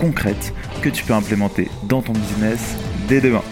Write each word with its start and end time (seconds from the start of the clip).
concrètes 0.00 0.54
que 0.82 0.88
tu 0.88 1.04
peux 1.04 1.12
implémenter 1.12 1.68
dans 1.84 2.00
ton 2.00 2.12
business 2.12 2.76
dès 3.06 3.20
demain. 3.20 3.42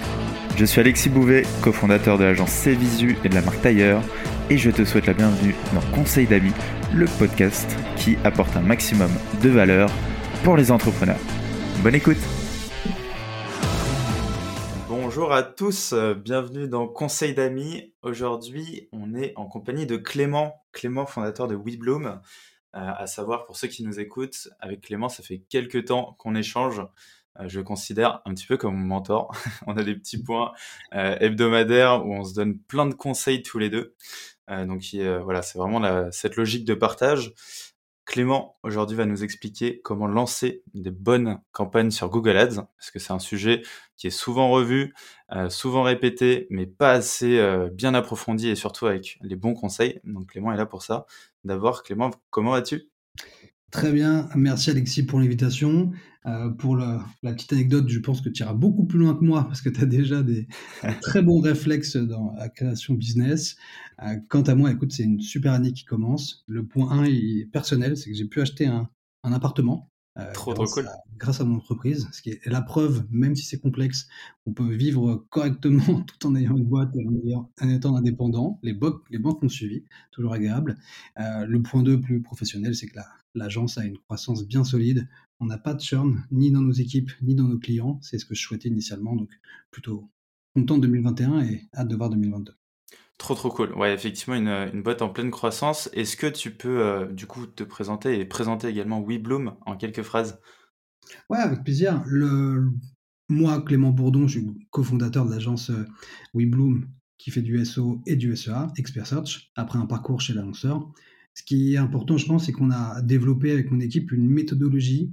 Je 0.57 0.65
suis 0.65 0.81
Alexis 0.81 1.11
Bouvet, 1.11 1.45
cofondateur 1.63 2.17
de 2.17 2.25
l'agence 2.25 2.51
Cvisu 2.65 3.19
et 3.23 3.29
de 3.29 3.35
la 3.35 3.43
marque 3.43 3.61
Tailleur, 3.61 4.03
et 4.49 4.57
je 4.57 4.71
te 4.71 4.85
souhaite 4.85 5.07
la 5.07 5.13
bienvenue 5.13 5.55
dans 5.75 5.83
Conseil 5.95 6.27
d'amis, 6.27 6.55
le 6.95 7.05
podcast 7.19 7.77
qui 7.97 8.17
apporte 8.25 8.57
un 8.57 8.63
maximum 8.63 9.11
de 9.43 9.51
valeur 9.51 9.91
pour 10.43 10.57
les 10.57 10.73
entrepreneurs. 10.73 11.21
Bonne 11.83 11.95
écoute 11.95 12.17
Bonjour 14.89 15.33
à 15.33 15.43
tous, 15.43 15.95
bienvenue 16.25 16.67
dans 16.67 16.89
Conseil 16.89 17.35
d'amis. 17.35 17.93
Aujourd'hui, 18.03 18.89
on 18.93 19.15
est 19.15 19.33
en 19.37 19.47
compagnie 19.47 19.85
de 19.85 19.97
Clément, 19.97 20.55
Clément 20.73 21.07
fondateur 21.07 21.47
de 21.47 21.57
WeBloom. 21.57 22.21
Euh, 22.77 22.81
à 22.81 23.07
savoir, 23.07 23.47
pour 23.47 23.57
ceux 23.57 23.69
qui 23.69 23.83
nous 23.83 23.99
écoutent, 23.99 24.49
avec 24.61 24.83
Clément, 24.83 25.09
ça 25.09 25.23
fait 25.23 25.43
quelques 25.49 25.87
temps 25.87 26.15
qu'on 26.19 26.35
échange 26.35 26.83
euh, 27.41 27.49
je 27.49 27.59
le 27.59 27.65
considère 27.65 28.21
un 28.25 28.35
petit 28.35 28.47
peu 28.47 28.57
comme 28.57 28.75
mon 28.75 28.85
mentor. 28.85 29.33
on 29.67 29.77
a 29.77 29.85
des 29.85 29.95
petits 29.95 30.23
points 30.23 30.53
euh, 30.95 31.17
hebdomadaires 31.21 32.05
où 32.05 32.13
on 32.13 32.25
se 32.25 32.35
donne 32.35 32.59
plein 32.59 32.85
de 32.87 32.95
conseils 32.95 33.43
tous 33.43 33.59
les 33.59 33.71
deux. 33.71 33.95
Donc 34.49 34.83
voilà, 35.23 35.43
c'est 35.43 35.59
vraiment 35.59 36.11
cette 36.11 36.37
logique 36.37 36.65
de 36.65 36.73
partage. 36.73 37.35
Clément 38.09 38.57
aujourd'hui 38.63 38.97
va 38.97 39.05
nous 39.05 39.23
expliquer 39.23 39.83
comment 39.83 40.07
lancer 40.07 40.63
des 40.73 40.91
bonnes 40.91 41.43
campagnes 41.53 41.91
sur 41.91 42.09
Google 42.09 42.39
Ads, 42.39 42.67
parce 42.79 42.91
que 42.91 42.99
c'est 42.99 43.13
un 43.13 43.19
sujet 43.19 43.61
qui 43.99 44.07
est 44.07 44.11
souvent 44.11 44.49
revu, 44.49 44.95
souvent 45.51 45.83
répété, 45.83 46.47
mais 46.49 46.65
pas 46.65 46.93
assez 46.93 47.39
bien 47.71 47.93
approfondi 47.93 48.49
et 48.49 48.55
surtout 48.55 48.87
avec 48.87 49.19
les 49.21 49.37
bons 49.37 49.53
conseils. 49.53 50.01
Donc 50.05 50.31
Clément 50.31 50.51
est 50.53 50.57
là 50.57 50.65
pour 50.65 50.83
ça. 50.83 51.05
D'abord, 51.45 51.83
Clément, 51.83 52.11
comment 52.31 52.53
vas-tu? 52.53 52.89
Très 53.71 53.93
bien, 53.93 54.29
merci 54.35 54.71
Alexis 54.71 55.03
pour 55.03 55.21
l'invitation. 55.21 55.93
Euh, 56.27 56.51
pour 56.51 56.77
la, 56.77 57.07
petite 57.23 57.53
anecdote, 57.53 57.89
je 57.89 57.99
pense 57.99 58.21
que 58.21 58.29
tu 58.29 58.43
iras 58.43 58.55
beaucoup 58.55 58.85
plus 58.85 58.99
loin 58.99 59.15
que 59.15 59.25
moi 59.25 59.45
parce 59.45 59.61
que 59.61 59.69
tu 59.69 59.81
as 59.81 59.87
déjà 59.87 60.23
des, 60.23 60.47
très 61.03 61.23
bons 61.23 61.41
réflexes 61.41 61.97
dans 61.97 62.35
la 62.37 62.49
création 62.49 62.95
business. 62.95 63.57
Euh, 64.03 64.17
quant 64.29 64.43
à 64.43 64.55
moi, 64.55 64.71
écoute, 64.71 64.93
c'est 64.93 65.05
une 65.05 65.21
super 65.21 65.53
année 65.53 65.73
qui 65.73 65.85
commence. 65.85 66.45
Le 66.49 66.65
point 66.65 66.91
1 66.91 67.05
est 67.05 67.49
personnel, 67.53 67.97
c'est 67.97 68.11
que 68.11 68.17
j'ai 68.17 68.27
pu 68.27 68.41
acheter 68.41 68.67
un, 68.67 68.89
appartement. 69.23 69.91
Euh, 70.19 70.33
trop, 70.33 70.53
trop 70.53 70.67
cool. 70.67 70.89
grâce 71.17 71.41
à 71.41 71.45
mon 71.45 71.57
entreprise, 71.57 72.09
ce 72.13 72.23
qui 72.23 72.31
est 72.31 72.47
la 72.47 72.61
preuve, 72.61 73.07
même 73.11 73.37
si 73.37 73.45
c'est 73.45 73.61
complexe, 73.61 74.09
on 74.47 74.53
peut 74.53 74.75
vivre 74.75 75.27
correctement 75.31 76.03
tout 76.07 76.27
en 76.27 76.35
ayant 76.35 76.57
une 76.57 76.65
boîte 76.65 76.91
et 76.97 77.35
en, 77.35 77.69
étant 77.69 77.95
indépendant. 77.97 78.59
Les, 78.63 78.77
les 79.11 79.19
banques 79.19 79.43
ont 79.43 79.49
suivi, 79.49 79.85
toujours 80.11 80.33
agréable. 80.33 80.77
le 81.17 81.59
point 81.63 81.83
2 81.83 82.01
plus 82.01 82.21
professionnel, 82.21 82.75
c'est 82.75 82.89
que 82.89 82.99
l'agence 83.35 83.79
a 83.79 83.85
une 83.85 83.99
croissance 83.99 84.47
bien 84.47 84.65
solide. 84.65 85.09
On 85.41 85.47
n'a 85.47 85.59
pas 85.59 85.75
de 85.75 85.81
churn, 85.81 86.25
ni 86.33 86.51
dans 86.51 86.63
nos 86.63 86.73
équipes, 86.73 87.13
ni 87.23 87.35
dans 87.35 87.45
nos 87.45 87.59
clients. 87.59 87.99
C'est 88.03 88.19
ce 88.19 88.25
que 88.25 88.35
je 88.35 88.43
souhaitais 88.43 88.69
initialement. 88.69 89.15
Donc, 89.15 89.31
plutôt 89.71 90.11
content 90.55 90.79
de 90.79 90.83
2021 90.83 91.43
et 91.43 91.69
hâte 91.75 91.89
de 91.89 91.97
voir 91.97 92.11
2022. 92.11 92.53
Trop 93.19 93.35
trop 93.35 93.51
cool. 93.51 93.73
Ouais, 93.75 93.93
effectivement, 93.93 94.37
une, 94.37 94.83
boîte 94.83 95.03
en 95.03 95.09
pleine 95.09 95.33
croissance. 95.33 95.91
Est-ce 95.93 96.17
que 96.17 96.29
tu 96.29 96.53
peux 96.53 96.81
euh, 96.81 97.07
du 97.07 97.27
coup 97.27 97.47
te 97.47 97.65
présenter 97.65 98.19
et 98.19 98.25
présenter 98.25 98.69
également 98.69 99.03
WeBloom 99.03 99.57
en 99.67 99.77
quelques 99.77 100.03
phrases? 100.03 100.41
Ouais, 101.29 101.39
avec 101.39 101.65
plaisir. 101.65 102.03
Le... 102.07 102.71
Moi, 103.29 103.61
Clément 103.63 103.91
Bourdon, 103.91 104.29
je 104.29 104.39
suis 104.39 104.47
cofondateur 104.71 105.27
de 105.27 105.33
l'agence 105.33 105.71
euh, 105.71 105.85
WeBloom 106.33 106.89
qui 107.19 107.33
fait 107.33 107.43
du 107.43 107.63
SO 107.65 108.01
et 108.07 108.15
du 108.15 108.35
SEA, 108.37 108.69
Expert 108.77 109.07
Search, 109.07 109.51
après 109.57 109.79
un 109.79 109.87
parcours 109.87 110.21
chez 110.21 110.33
l'annonceur. 110.33 110.89
Ce 111.35 111.43
qui 111.43 111.75
est 111.75 111.79
important, 111.79 112.17
je 112.17 112.27
pense, 112.27 112.47
c'est 112.47 112.53
qu'on 112.53 112.71
a 112.71 113.03
développé 113.03 113.51
avec 113.51 113.71
mon 113.73 113.81
équipe 113.81 114.13
une 114.13 114.29
méthodologie 114.29 115.13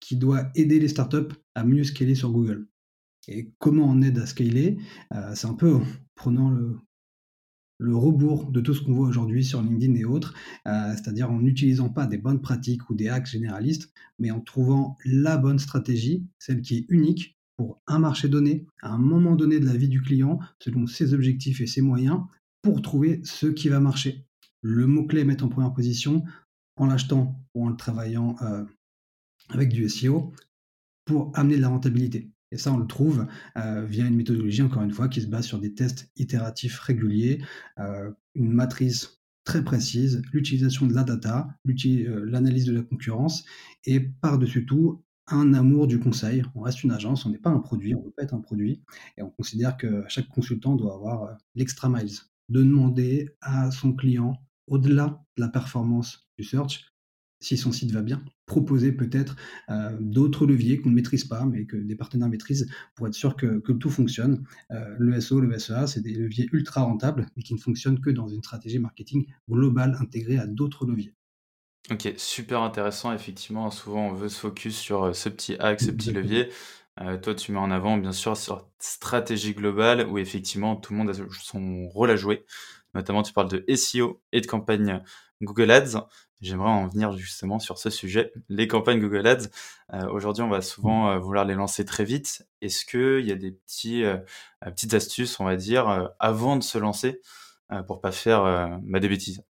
qui 0.00 0.16
doit 0.16 0.48
aider 0.56 0.80
les 0.80 0.88
startups 0.88 1.34
à 1.54 1.64
mieux 1.64 1.84
scaler 1.84 2.16
sur 2.16 2.32
Google. 2.32 2.68
Et 3.28 3.52
comment 3.58 3.84
on 3.84 4.02
aide 4.02 4.18
à 4.18 4.26
scaler? 4.26 4.78
Euh, 5.14 5.34
C'est 5.34 5.46
un 5.46 5.54
peu 5.54 5.74
en 5.74 5.82
prenant 6.16 6.50
le, 6.50 6.78
le 7.78 7.96
rebours 7.96 8.50
de 8.50 8.60
tout 8.60 8.74
ce 8.74 8.82
qu'on 8.82 8.92
voit 8.92 9.08
aujourd'hui 9.08 9.44
sur 9.44 9.62
LinkedIn 9.62 9.94
et 9.94 10.04
autres, 10.04 10.34
euh, 10.66 10.92
c'est-à-dire 10.94 11.30
en 11.30 11.40
n'utilisant 11.40 11.88
pas 11.88 12.06
des 12.06 12.18
bonnes 12.18 12.40
pratiques 12.40 12.90
ou 12.90 12.94
des 12.94 13.08
hacks 13.08 13.26
généralistes, 13.26 13.92
mais 14.18 14.30
en 14.30 14.40
trouvant 14.40 14.96
la 15.04 15.36
bonne 15.36 15.58
stratégie, 15.58 16.26
celle 16.38 16.60
qui 16.60 16.78
est 16.78 16.86
unique 16.88 17.38
pour 17.56 17.80
un 17.86 17.98
marché 17.98 18.28
donné, 18.28 18.66
à 18.82 18.92
un 18.92 18.98
moment 18.98 19.36
donné 19.36 19.60
de 19.60 19.66
la 19.66 19.76
vie 19.76 19.88
du 19.88 20.00
client, 20.00 20.38
selon 20.60 20.86
ses 20.86 21.14
objectifs 21.14 21.60
et 21.60 21.66
ses 21.66 21.80
moyens, 21.80 22.20
pour 22.62 22.82
trouver 22.82 23.20
ce 23.24 23.46
qui 23.46 23.68
va 23.68 23.80
marcher. 23.80 24.26
Le 24.60 24.86
mot-clé 24.86 25.24
mettre 25.24 25.44
en 25.44 25.48
première 25.48 25.72
position 25.72 26.24
en 26.76 26.86
l'achetant 26.86 27.40
ou 27.54 27.64
en 27.64 27.70
le 27.70 27.76
travaillant 27.76 28.36
euh, 28.42 28.64
avec 29.48 29.70
du 29.70 29.88
SEO 29.88 30.32
pour 31.04 31.30
amener 31.34 31.56
de 31.56 31.62
la 31.62 31.68
rentabilité. 31.68 32.30
Et 32.50 32.56
ça, 32.56 32.72
on 32.72 32.78
le 32.78 32.86
trouve 32.86 33.26
euh, 33.56 33.84
via 33.84 34.06
une 34.06 34.16
méthodologie, 34.16 34.62
encore 34.62 34.82
une 34.82 34.92
fois, 34.92 35.08
qui 35.08 35.20
se 35.20 35.26
base 35.26 35.44
sur 35.44 35.58
des 35.58 35.74
tests 35.74 36.10
itératifs 36.16 36.78
réguliers, 36.78 37.42
euh, 37.78 38.10
une 38.34 38.52
matrice 38.52 39.20
très 39.44 39.62
précise, 39.62 40.22
l'utilisation 40.32 40.86
de 40.86 40.94
la 40.94 41.04
data, 41.04 41.48
euh, 41.66 42.24
l'analyse 42.26 42.64
de 42.64 42.72
la 42.72 42.82
concurrence, 42.82 43.44
et 43.84 44.00
par-dessus 44.00 44.66
tout, 44.66 45.02
un 45.26 45.52
amour 45.52 45.86
du 45.86 45.98
conseil. 45.98 46.42
On 46.54 46.60
reste 46.60 46.84
une 46.84 46.90
agence, 46.90 47.26
on 47.26 47.30
n'est 47.30 47.38
pas 47.38 47.50
un 47.50 47.60
produit, 47.60 47.94
on 47.94 48.00
ne 48.00 48.04
veut 48.06 48.14
pas 48.16 48.22
être 48.22 48.34
un 48.34 48.40
produit, 48.40 48.82
et 49.18 49.22
on 49.22 49.30
considère 49.30 49.76
que 49.76 50.04
chaque 50.08 50.28
consultant 50.28 50.74
doit 50.74 50.94
avoir 50.94 51.36
l'extra 51.54 51.88
miles, 51.90 52.18
de 52.48 52.62
demander 52.62 53.30
à 53.42 53.70
son 53.70 53.92
client, 53.92 54.38
au-delà 54.66 55.22
de 55.36 55.42
la 55.42 55.48
performance 55.48 56.28
du 56.38 56.44
search, 56.44 56.87
si 57.40 57.56
son 57.56 57.72
site 57.72 57.92
va 57.92 58.02
bien, 58.02 58.22
proposer 58.46 58.92
peut-être 58.92 59.36
euh, 59.70 59.96
d'autres 60.00 60.46
leviers 60.46 60.80
qu'on 60.80 60.90
ne 60.90 60.94
maîtrise 60.94 61.24
pas, 61.24 61.44
mais 61.44 61.66
que 61.66 61.76
des 61.76 61.94
partenaires 61.94 62.28
maîtrisent 62.28 62.68
pour 62.94 63.06
être 63.06 63.14
sûr 63.14 63.36
que, 63.36 63.60
tout 63.72 63.90
fonctionne. 63.90 64.44
Euh, 64.70 64.94
le 64.98 65.20
SO, 65.20 65.40
le 65.40 65.56
SEA, 65.58 65.86
c'est 65.86 66.00
des 66.00 66.12
leviers 66.12 66.48
ultra 66.52 66.82
rentables, 66.82 67.26
mais 67.36 67.42
qui 67.42 67.54
ne 67.54 67.58
fonctionnent 67.58 68.00
que 68.00 68.10
dans 68.10 68.26
une 68.28 68.42
stratégie 68.42 68.78
marketing 68.78 69.26
globale 69.48 69.96
intégrée 70.00 70.38
à 70.38 70.46
d'autres 70.46 70.86
leviers. 70.86 71.14
Ok, 71.90 72.12
super 72.16 72.62
intéressant. 72.62 73.12
Effectivement, 73.12 73.70
souvent 73.70 74.08
on 74.08 74.12
veut 74.12 74.28
se 74.28 74.40
focus 74.40 74.76
sur 74.76 75.04
euh, 75.04 75.12
ce 75.12 75.28
petit 75.28 75.54
axe, 75.58 75.86
ce 75.86 75.90
petit 75.90 76.12
levier. 76.12 76.48
toi, 77.22 77.34
tu 77.34 77.52
mets 77.52 77.58
en 77.58 77.70
avant, 77.70 77.96
bien 77.96 78.12
sûr, 78.12 78.36
sur 78.36 78.68
stratégie 78.80 79.54
globale 79.54 80.06
où 80.08 80.18
effectivement 80.18 80.74
tout 80.74 80.92
le 80.92 80.98
monde 80.98 81.10
a 81.10 81.14
son 81.14 81.86
rôle 81.88 82.10
à 82.10 82.16
jouer. 82.16 82.44
Notamment, 82.94 83.22
tu 83.22 83.32
parles 83.32 83.50
de 83.50 83.64
SEO 83.76 84.20
et 84.32 84.40
de 84.40 84.46
campagne 84.46 85.02
Google 85.40 85.70
Ads. 85.70 86.08
J'aimerais 86.40 86.70
en 86.70 86.86
venir 86.86 87.16
justement 87.16 87.58
sur 87.58 87.78
ce 87.78 87.90
sujet, 87.90 88.32
les 88.48 88.68
campagnes 88.68 89.00
Google 89.00 89.26
Ads. 89.26 89.48
Euh, 89.92 90.08
aujourd'hui, 90.08 90.44
on 90.44 90.48
va 90.48 90.62
souvent 90.62 91.10
euh, 91.10 91.18
vouloir 91.18 91.44
les 91.44 91.54
lancer 91.54 91.84
très 91.84 92.04
vite. 92.04 92.46
Est-ce 92.60 92.84
qu'il 92.84 93.26
y 93.26 93.32
a 93.32 93.34
des 93.34 93.50
petits, 93.50 94.04
euh, 94.04 94.18
petites 94.60 94.94
astuces, 94.94 95.40
on 95.40 95.44
va 95.44 95.56
dire, 95.56 96.12
avant 96.20 96.56
de 96.56 96.62
se 96.62 96.78
lancer 96.78 97.20
pour 97.86 98.00
pas 98.00 98.12
faire 98.12 98.80
bah, 98.82 99.00
des 99.00 99.08
bêtises? 99.08 99.42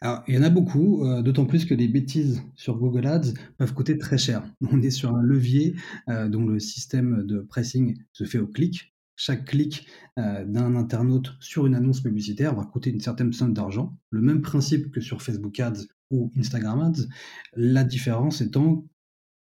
Alors, 0.00 0.22
il 0.28 0.34
y 0.34 0.38
en 0.38 0.42
a 0.42 0.50
beaucoup, 0.50 1.04
d'autant 1.22 1.46
plus 1.46 1.64
que 1.64 1.74
les 1.74 1.88
bêtises 1.88 2.42
sur 2.54 2.76
Google 2.76 3.06
Ads 3.06 3.32
peuvent 3.56 3.74
coûter 3.74 3.98
très 3.98 4.18
cher. 4.18 4.44
On 4.70 4.80
est 4.82 4.90
sur 4.90 5.14
un 5.14 5.22
levier 5.22 5.74
dont 6.06 6.46
le 6.46 6.60
système 6.60 7.26
de 7.26 7.40
pricing 7.40 7.98
se 8.12 8.24
fait 8.24 8.38
au 8.38 8.46
clic, 8.46 8.94
chaque 9.18 9.46
clic 9.46 9.86
euh, 10.18 10.44
d'un 10.44 10.76
internaute 10.76 11.34
sur 11.40 11.66
une 11.66 11.74
annonce 11.74 12.00
publicitaire 12.00 12.54
va 12.54 12.64
coûter 12.64 12.90
une 12.90 13.00
certaine 13.00 13.32
somme 13.32 13.52
d'argent. 13.52 13.98
Le 14.10 14.22
même 14.22 14.40
principe 14.40 14.90
que 14.92 15.00
sur 15.00 15.20
Facebook 15.22 15.58
Ads 15.60 15.86
ou 16.10 16.32
Instagram 16.38 16.80
Ads. 16.80 17.08
La 17.54 17.84
différence 17.84 18.40
étant 18.40 18.86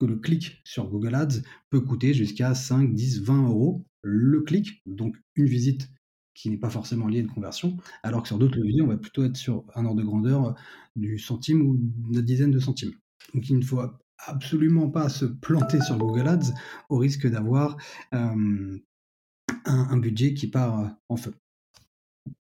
que 0.01 0.07
le 0.07 0.17
clic 0.17 0.61
sur 0.65 0.89
Google 0.89 1.15
Ads 1.15 1.43
peut 1.71 1.81
coûter 1.81 2.15
jusqu'à 2.15 2.55
5, 2.55 2.95
10, 2.95 3.23
20 3.23 3.49
euros 3.49 3.87
le 4.03 4.41
clic, 4.41 4.83
donc 4.87 5.17
une 5.35 5.47
visite 5.47 5.91
qui 6.35 6.51
n'est 6.51 6.59
pas 6.59 6.71
forcément 6.71 7.07
liée 7.07 7.19
à 7.19 7.23
une 7.23 7.31
conversion, 7.31 7.77
alors 8.03 8.23
que 8.23 8.29
sur 8.29 8.39
d'autres 8.39 8.59
leviers, 8.59 8.83
on 8.83 8.87
va 8.87 8.97
plutôt 8.97 9.25
être 9.25 9.37
sur 9.37 9.65
un 9.75 9.85
ordre 9.85 10.01
de 10.01 10.07
grandeur 10.07 10.55
du 10.95 11.19
centime 11.19 11.63
ou 11.63 11.77
d'une 11.79 12.23
dizaine 12.23 12.51
de 12.51 12.61
centimes. 12.61 12.93
Donc 13.35 13.49
il 13.49 13.59
ne 13.59 13.65
faut 13.65 13.81
absolument 14.27 14.89
pas 14.91 15.09
se 15.09 15.25
planter 15.25 15.81
sur 15.81 15.99
Google 15.99 16.29
Ads 16.29 16.53
au 16.89 16.99
risque 16.99 17.27
d'avoir 17.27 17.77
euh, 18.15 18.79
un, 19.67 19.97
budget 19.97 20.35
qui 20.35 20.47
part 20.47 20.81
euh, 20.81 20.89
en 21.09 21.17
feu. 21.17 21.35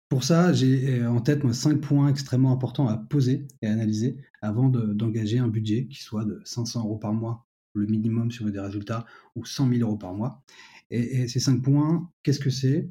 Pour 0.10 0.24
ça, 0.24 0.54
j'ai 0.54 1.02
euh, 1.02 1.10
en 1.10 1.19
tête 1.19 1.44
moi, 1.44 1.54
cinq 1.54 1.81
points 1.81 2.10
extrêmement 2.10 2.52
importants 2.52 2.88
à 2.88 2.98
poser 2.98 3.48
et 3.62 3.68
analyser 3.68 4.18
avant 4.42 4.69
d'engager 4.69 5.40
un 5.40 5.48
budget 5.48 5.88
qui 5.88 6.02
soit 6.02 6.25
de 6.25 6.42
500 6.46 6.84
euros 6.86 6.98
par 6.98 7.14
mois, 7.14 7.46
le 7.74 7.86
minimum 7.86 8.31
si 8.31 8.44
des 8.44 8.60
résultats, 8.60 9.06
ou 9.36 9.46
100 9.46 9.69
000 9.69 9.81
euros 9.81 9.98
par 9.98 10.14
mois. 10.14 10.44
Et, 10.90 11.28
ces 11.28 11.40
cinq 11.40 11.62
points, 11.62 12.10
qu'est-ce 12.24 12.40
que 12.40 12.50
c'est? 12.50 12.90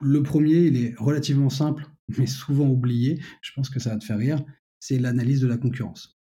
Le 0.00 0.22
premier, 0.22 0.66
il 0.66 0.76
est 0.76 0.94
relativement 0.96 1.50
simple, 1.50 1.86
mais 2.18 2.26
souvent 2.26 2.68
oublié. 2.68 3.20
Je 3.42 3.52
pense 3.54 3.68
que 3.68 3.80
ça 3.80 3.90
va 3.90 3.96
te 3.96 4.04
faire 4.04 4.18
rire. 4.18 4.42
C'est 4.80 4.98
l'analyse 4.98 5.40
de 5.40 5.46
la 5.46 5.58
concurrence. 5.58 6.18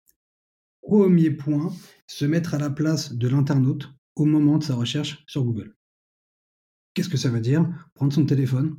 Premier 0.81 1.31
point, 1.31 1.73
se 2.07 2.25
mettre 2.25 2.53
à 2.53 2.57
la 2.57 2.69
place 2.69 3.13
de 3.13 3.27
l'internaute 3.27 3.89
au 4.15 4.25
moment 4.25 4.57
de 4.57 4.63
sa 4.63 4.75
recherche 4.75 5.23
sur 5.27 5.43
Google. 5.43 5.75
Qu'est-ce 6.93 7.09
que 7.09 7.17
ça 7.17 7.29
veut 7.29 7.41
dire? 7.41 7.67
Prendre 7.93 8.13
son 8.13 8.25
téléphone, 8.25 8.75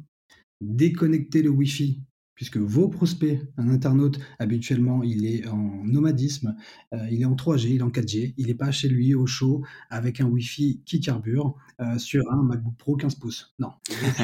déconnecter 0.60 1.42
le 1.42 1.50
Wi-Fi 1.50 2.02
puisque 2.34 2.56
vos 2.56 2.88
prospects, 2.88 3.38
un 3.56 3.68
internaute, 3.68 4.18
habituellement, 4.38 5.02
il 5.02 5.26
est 5.26 5.46
en 5.46 5.84
nomadisme, 5.84 6.56
euh, 6.92 7.06
il 7.10 7.22
est 7.22 7.24
en 7.24 7.36
3G, 7.36 7.68
il 7.68 7.76
est 7.76 7.82
en 7.82 7.90
4G, 7.90 8.34
il 8.36 8.46
n'est 8.46 8.54
pas 8.54 8.72
chez 8.72 8.88
lui 8.88 9.14
au 9.14 9.26
chaud 9.26 9.62
avec 9.90 10.20
un 10.20 10.26
Wi-Fi 10.26 10.82
qui 10.84 11.00
carbure 11.00 11.54
euh, 11.80 11.98
sur 11.98 12.24
un 12.32 12.42
MacBook 12.42 12.74
Pro 12.78 12.96
15 12.96 13.14
pouces. 13.16 13.54
Non, 13.58 13.70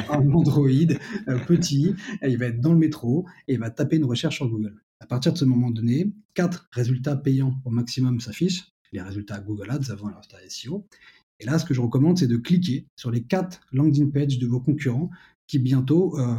un 0.09 0.29
Android 0.33 0.67
euh, 0.67 1.39
petit, 1.45 1.95
il 2.21 2.37
va 2.37 2.47
être 2.47 2.59
dans 2.59 2.73
le 2.73 2.79
métro 2.79 3.25
et 3.47 3.53
il 3.53 3.59
va 3.59 3.69
taper 3.69 3.97
une 3.97 4.05
recherche 4.05 4.35
sur 4.35 4.49
Google. 4.49 4.75
À 4.99 5.05
partir 5.05 5.31
de 5.31 5.37
ce 5.37 5.45
moment 5.45 5.71
donné, 5.71 6.11
quatre 6.33 6.67
résultats 6.71 7.15
payants 7.15 7.61
au 7.63 7.69
maximum 7.69 8.19
s'affichent, 8.19 8.73
les 8.91 9.01
résultats 9.01 9.39
Google 9.39 9.71
Ads 9.71 9.91
avant 9.91 10.09
leur 10.09 10.21
SEO. 10.49 10.85
Et 11.39 11.45
là, 11.45 11.57
ce 11.57 11.65
que 11.65 11.73
je 11.73 11.81
recommande, 11.81 12.17
c'est 12.17 12.27
de 12.27 12.37
cliquer 12.37 12.87
sur 12.95 13.11
les 13.11 13.23
quatre 13.23 13.61
landing 13.71 14.11
pages 14.11 14.39
de 14.39 14.47
vos 14.47 14.59
concurrents 14.59 15.09
qui 15.47 15.59
bientôt 15.59 16.17
euh, 16.19 16.35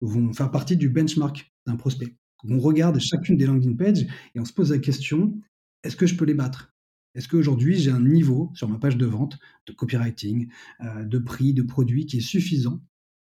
vont 0.00 0.32
faire 0.32 0.50
partie 0.50 0.76
du 0.76 0.88
benchmark 0.88 1.52
d'un 1.66 1.76
prospect. 1.76 2.16
On 2.48 2.58
regarde 2.58 2.98
chacune 2.98 3.36
des 3.36 3.46
landing 3.46 3.76
pages 3.76 4.06
et 4.34 4.40
on 4.40 4.44
se 4.44 4.52
pose 4.52 4.70
la 4.70 4.78
question, 4.78 5.38
est-ce 5.82 5.96
que 5.96 6.06
je 6.06 6.16
peux 6.16 6.24
les 6.24 6.34
battre? 6.34 6.74
Est-ce 7.14 7.28
qu'aujourd'hui 7.28 7.76
j'ai 7.76 7.90
un 7.90 8.00
niveau 8.00 8.50
sur 8.54 8.68
ma 8.68 8.78
page 8.78 8.96
de 8.96 9.06
vente, 9.06 9.38
de 9.66 9.72
copywriting, 9.72 10.48
euh, 10.82 11.04
de 11.04 11.18
prix, 11.18 11.54
de 11.54 11.62
produit 11.62 12.06
qui 12.06 12.18
est 12.18 12.20
suffisant 12.20 12.80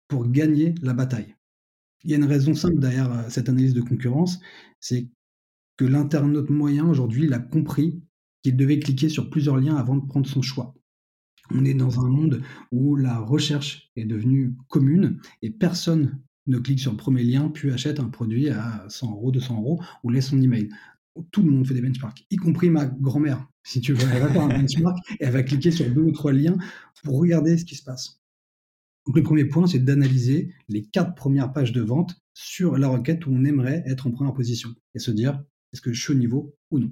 pour 0.07 0.27
gagner 0.29 0.75
la 0.81 0.93
bataille? 0.93 1.35
Il 2.03 2.11
y 2.11 2.13
a 2.13 2.17
une 2.17 2.25
raison 2.25 2.53
simple 2.53 2.79
derrière 2.79 3.11
euh, 3.11 3.29
cette 3.29 3.49
analyse 3.49 3.73
de 3.73 3.81
concurrence, 3.81 4.39
c'est 4.79 5.09
que 5.77 5.85
l'internaute 5.85 6.49
moyen 6.49 6.87
aujourd'hui, 6.87 7.25
il 7.25 7.33
a 7.33 7.39
compris 7.39 8.01
qu'il 8.43 8.55
devait 8.55 8.79
cliquer 8.79 9.09
sur 9.09 9.29
plusieurs 9.29 9.57
liens 9.57 9.75
avant 9.75 9.95
de 9.95 10.05
prendre 10.05 10.27
son 10.27 10.41
choix. 10.41 10.73
On 11.51 11.65
est 11.65 11.73
dans 11.73 11.99
un 11.99 12.09
monde 12.09 12.41
où 12.71 12.95
la 12.95 13.19
recherche 13.19 13.89
est 13.95 14.05
devenue 14.05 14.55
commune 14.67 15.19
et 15.41 15.49
personne 15.49 16.19
ne 16.47 16.57
clique 16.59 16.79
sur 16.79 16.91
le 16.91 16.97
premier 16.97 17.23
lien 17.23 17.49
puis 17.49 17.71
achète 17.71 17.99
un 17.99 18.09
produit 18.09 18.49
à 18.49 18.85
100 18.89 19.11
euros, 19.11 19.31
200 19.31 19.57
euros 19.57 19.81
ou 20.03 20.09
laisse 20.09 20.27
son 20.27 20.41
email. 20.41 20.69
Tout 21.31 21.43
le 21.43 21.51
monde 21.51 21.65
fait 21.65 21.73
des 21.73 21.81
benchmarks, 21.81 22.25
y 22.29 22.35
compris 22.35 22.69
ma 22.69 22.85
grand-mère. 22.85 23.47
Si 23.63 23.81
tu 23.81 23.93
veux, 23.93 24.07
elle 24.13 24.21
va 24.21 24.29
faire 24.29 24.43
un 24.43 24.49
benchmark 24.49 24.97
et 25.19 25.23
elle 25.23 25.33
va 25.33 25.43
cliquer 25.43 25.71
sur 25.71 25.89
deux 25.89 26.01
ou 26.01 26.11
trois 26.11 26.31
liens 26.31 26.57
pour 27.03 27.17
regarder 27.17 27.57
ce 27.57 27.65
qui 27.65 27.75
se 27.75 27.83
passe. 27.83 28.21
Donc 29.05 29.15
le 29.15 29.23
premier 29.23 29.45
point, 29.45 29.67
c'est 29.67 29.79
d'analyser 29.79 30.53
les 30.67 30.83
quatre 30.83 31.15
premières 31.15 31.53
pages 31.53 31.71
de 31.71 31.81
vente 31.81 32.15
sur 32.33 32.77
la 32.77 32.87
requête 32.87 33.25
où 33.25 33.31
on 33.31 33.45
aimerait 33.45 33.83
être 33.87 34.05
en 34.05 34.11
première 34.11 34.33
position 34.33 34.75
et 34.93 34.99
se 34.99 35.11
dire 35.11 35.43
est-ce 35.73 35.81
que 35.81 35.91
je 35.91 36.01
suis 36.01 36.13
au 36.13 36.17
niveau 36.17 36.55
ou 36.71 36.79
non? 36.79 36.91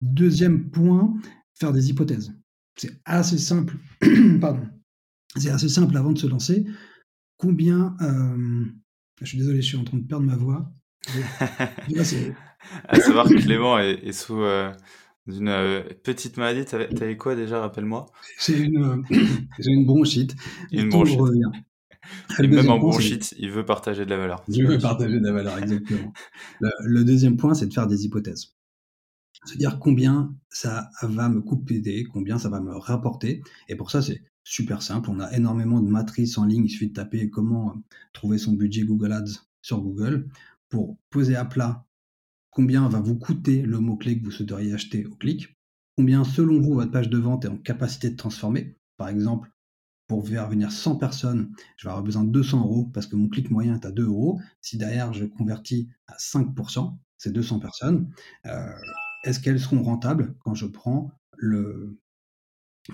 Deuxième 0.00 0.70
point, 0.70 1.16
faire 1.54 1.72
des 1.72 1.90
hypothèses 1.90 2.32
c'est 2.78 3.00
assez 3.04 3.38
simple. 3.38 3.76
Pardon. 4.40 4.66
C'est 5.36 5.50
assez 5.50 5.68
simple 5.68 5.96
avant 5.96 6.12
de 6.12 6.18
se 6.18 6.26
lancer. 6.26 6.64
Combien. 7.36 7.96
Euh, 8.00 8.64
je 9.20 9.26
suis 9.26 9.38
désolé, 9.38 9.60
je 9.60 9.66
suis 9.66 9.76
en 9.76 9.84
train 9.84 9.98
de 9.98 10.06
perdre 10.06 10.24
ma 10.24 10.36
voix. 10.36 10.72
à 12.88 13.00
savoir 13.00 13.28
que 13.28 13.40
Clément 13.40 13.78
est, 13.78 14.12
sous 14.12 14.40
euh, 14.40 14.72
une 15.26 15.48
euh, 15.48 15.82
petite 16.02 16.36
maladie. 16.36 16.64
T'avais 16.64 17.16
quoi 17.16 17.34
déjà, 17.34 17.60
rappelle-moi? 17.60 18.06
J'ai 18.44 18.58
une, 18.58 19.04
une 19.66 19.84
bronchite. 19.84 20.34
Une 20.72 20.88
bronchite. 20.88 21.18
Et 22.38 22.46
même 22.46 22.70
en 22.70 22.78
bronchite, 22.78 23.34
il 23.38 23.50
veut 23.50 23.64
partager 23.64 24.04
de 24.04 24.10
la 24.10 24.16
valeur. 24.16 24.44
Il 24.48 24.66
veut 24.66 24.78
partager 24.78 25.18
de 25.18 25.24
la 25.24 25.32
valeur, 25.32 25.58
exactement. 25.58 26.12
le 26.60 27.04
deuxième 27.04 27.36
point, 27.36 27.54
c'est 27.54 27.66
de 27.66 27.74
faire 27.74 27.86
des 27.86 28.04
hypothèses 28.04 28.57
se 29.44 29.56
dire 29.56 29.78
combien 29.78 30.34
ça 30.50 30.90
va 31.02 31.28
me 31.28 31.40
couper, 31.40 32.04
combien 32.04 32.38
ça 32.38 32.48
va 32.48 32.60
me 32.60 32.76
rapporter. 32.76 33.42
Et 33.68 33.76
pour 33.76 33.90
ça, 33.90 34.02
c'est 34.02 34.22
super 34.44 34.82
simple. 34.82 35.10
On 35.10 35.20
a 35.20 35.32
énormément 35.36 35.80
de 35.80 35.88
matrices 35.88 36.38
en 36.38 36.44
ligne. 36.44 36.64
Il 36.64 36.70
suffit 36.70 36.88
de 36.88 36.94
taper 36.94 37.30
comment 37.30 37.82
trouver 38.12 38.38
son 38.38 38.52
budget 38.52 38.84
Google 38.84 39.12
Ads 39.12 39.44
sur 39.62 39.80
Google 39.80 40.28
pour 40.68 40.98
poser 41.10 41.36
à 41.36 41.44
plat 41.44 41.84
combien 42.50 42.88
va 42.88 43.00
vous 43.00 43.16
coûter 43.16 43.62
le 43.62 43.78
mot-clé 43.78 44.18
que 44.18 44.24
vous 44.24 44.32
souhaiteriez 44.32 44.72
acheter 44.72 45.06
au 45.06 45.14
clic, 45.14 45.56
combien 45.96 46.24
selon 46.24 46.60
vous 46.60 46.74
votre 46.74 46.90
page 46.90 47.08
de 47.08 47.16
vente 47.16 47.44
est 47.44 47.48
en 47.48 47.56
capacité 47.56 48.10
de 48.10 48.16
transformer. 48.16 48.76
Par 48.96 49.08
exemple, 49.08 49.52
pour 50.08 50.26
faire 50.26 50.48
venir 50.48 50.72
100 50.72 50.96
personnes, 50.96 51.52
je 51.76 51.86
vais 51.86 51.90
avoir 51.90 52.02
besoin 52.02 52.24
de 52.24 52.30
200 52.30 52.62
euros 52.62 52.90
parce 52.92 53.06
que 53.06 53.14
mon 53.14 53.28
clic 53.28 53.50
moyen 53.52 53.74
est 53.74 53.86
à 53.86 53.92
2 53.92 54.06
euros. 54.06 54.40
Si 54.60 54.76
derrière 54.76 55.12
je 55.12 55.24
convertis 55.26 55.88
à 56.08 56.16
5%, 56.16 56.96
c'est 57.16 57.32
200 57.32 57.60
personnes. 57.60 58.10
Euh, 58.46 58.72
est-ce 59.24 59.40
qu'elles 59.40 59.60
seront 59.60 59.82
rentables 59.82 60.34
quand 60.40 60.54
je 60.54 60.66
prends 60.66 61.10
le 61.36 61.98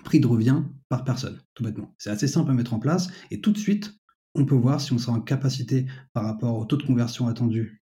prix 0.02 0.20
de 0.20 0.26
revient 0.26 0.62
par 0.88 1.04
personne, 1.04 1.40
tout 1.54 1.62
bêtement? 1.62 1.94
C'est 1.98 2.10
assez 2.10 2.28
simple 2.28 2.50
à 2.50 2.54
mettre 2.54 2.74
en 2.74 2.78
place 2.78 3.08
et 3.30 3.40
tout 3.40 3.52
de 3.52 3.58
suite, 3.58 3.94
on 4.34 4.44
peut 4.44 4.54
voir 4.54 4.80
si 4.80 4.92
on 4.92 4.98
sera 4.98 5.12
en 5.12 5.20
capacité 5.20 5.86
par 6.12 6.24
rapport 6.24 6.58
au 6.58 6.64
taux 6.64 6.76
de 6.76 6.82
conversion 6.82 7.28
attendu 7.28 7.82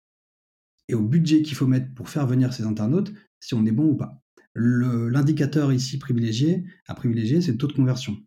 et 0.88 0.94
au 0.94 1.02
budget 1.02 1.42
qu'il 1.42 1.56
faut 1.56 1.68
mettre 1.68 1.94
pour 1.94 2.10
faire 2.10 2.28
venir 2.28 2.54
ces 2.54 2.64
internautes, 2.64 3.14
si 3.40 3.54
on 3.54 3.66
est 3.66 3.72
bon 3.72 3.86
ou 3.92 3.96
pas. 3.96 4.22
L'indicateur 4.54 5.72
ici 5.72 5.98
privilégié, 5.98 6.66
à 6.88 6.94
privilégier, 6.94 7.42
c'est 7.42 7.54
le 7.54 7.58
taux 7.58 7.68
de 7.68 7.74
conversion. 7.74 8.18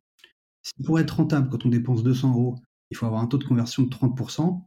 Si 0.62 0.72
pour 0.82 0.98
être 0.98 1.16
rentable, 1.16 1.50
quand 1.50 1.66
on 1.66 1.68
dépense 1.68 2.02
200 2.02 2.30
euros, 2.30 2.58
il 2.90 2.96
faut 2.96 3.04
avoir 3.04 3.20
un 3.20 3.26
taux 3.26 3.36
de 3.36 3.44
conversion 3.44 3.82
de 3.82 3.90
30%, 3.90 4.66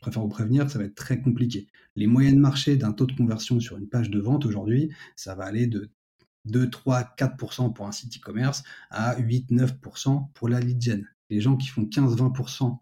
je 0.00 0.06
préfère 0.06 0.22
vous 0.22 0.28
prévenir 0.28 0.70
ça 0.70 0.78
va 0.78 0.86
être 0.86 0.94
très 0.94 1.20
compliqué. 1.20 1.68
Les 1.94 2.06
moyennes 2.06 2.38
marché 2.38 2.76
d'un 2.76 2.92
taux 2.92 3.06
de 3.06 3.12
conversion 3.12 3.60
sur 3.60 3.76
une 3.76 3.86
page 3.86 4.08
de 4.08 4.18
vente 4.18 4.46
aujourd'hui, 4.46 4.90
ça 5.14 5.34
va 5.34 5.44
aller 5.44 5.66
de 5.66 5.90
2, 6.46 6.70
3, 6.70 7.14
4% 7.18 7.74
pour 7.74 7.86
un 7.86 7.92
site 7.92 8.16
e-commerce 8.16 8.62
à 8.88 9.18
8, 9.18 9.50
9% 9.50 10.30
pour 10.32 10.48
la 10.48 10.60
lead 10.60 10.80
gen. 10.80 11.06
Les 11.28 11.42
gens 11.42 11.56
qui 11.58 11.68
font 11.68 11.84
15, 11.84 12.16
20% 12.16 12.78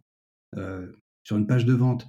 euh, 0.57 0.93
sur 1.25 1.37
une 1.37 1.47
page 1.49 1.65
de 1.65 1.75
vente 1.75 2.07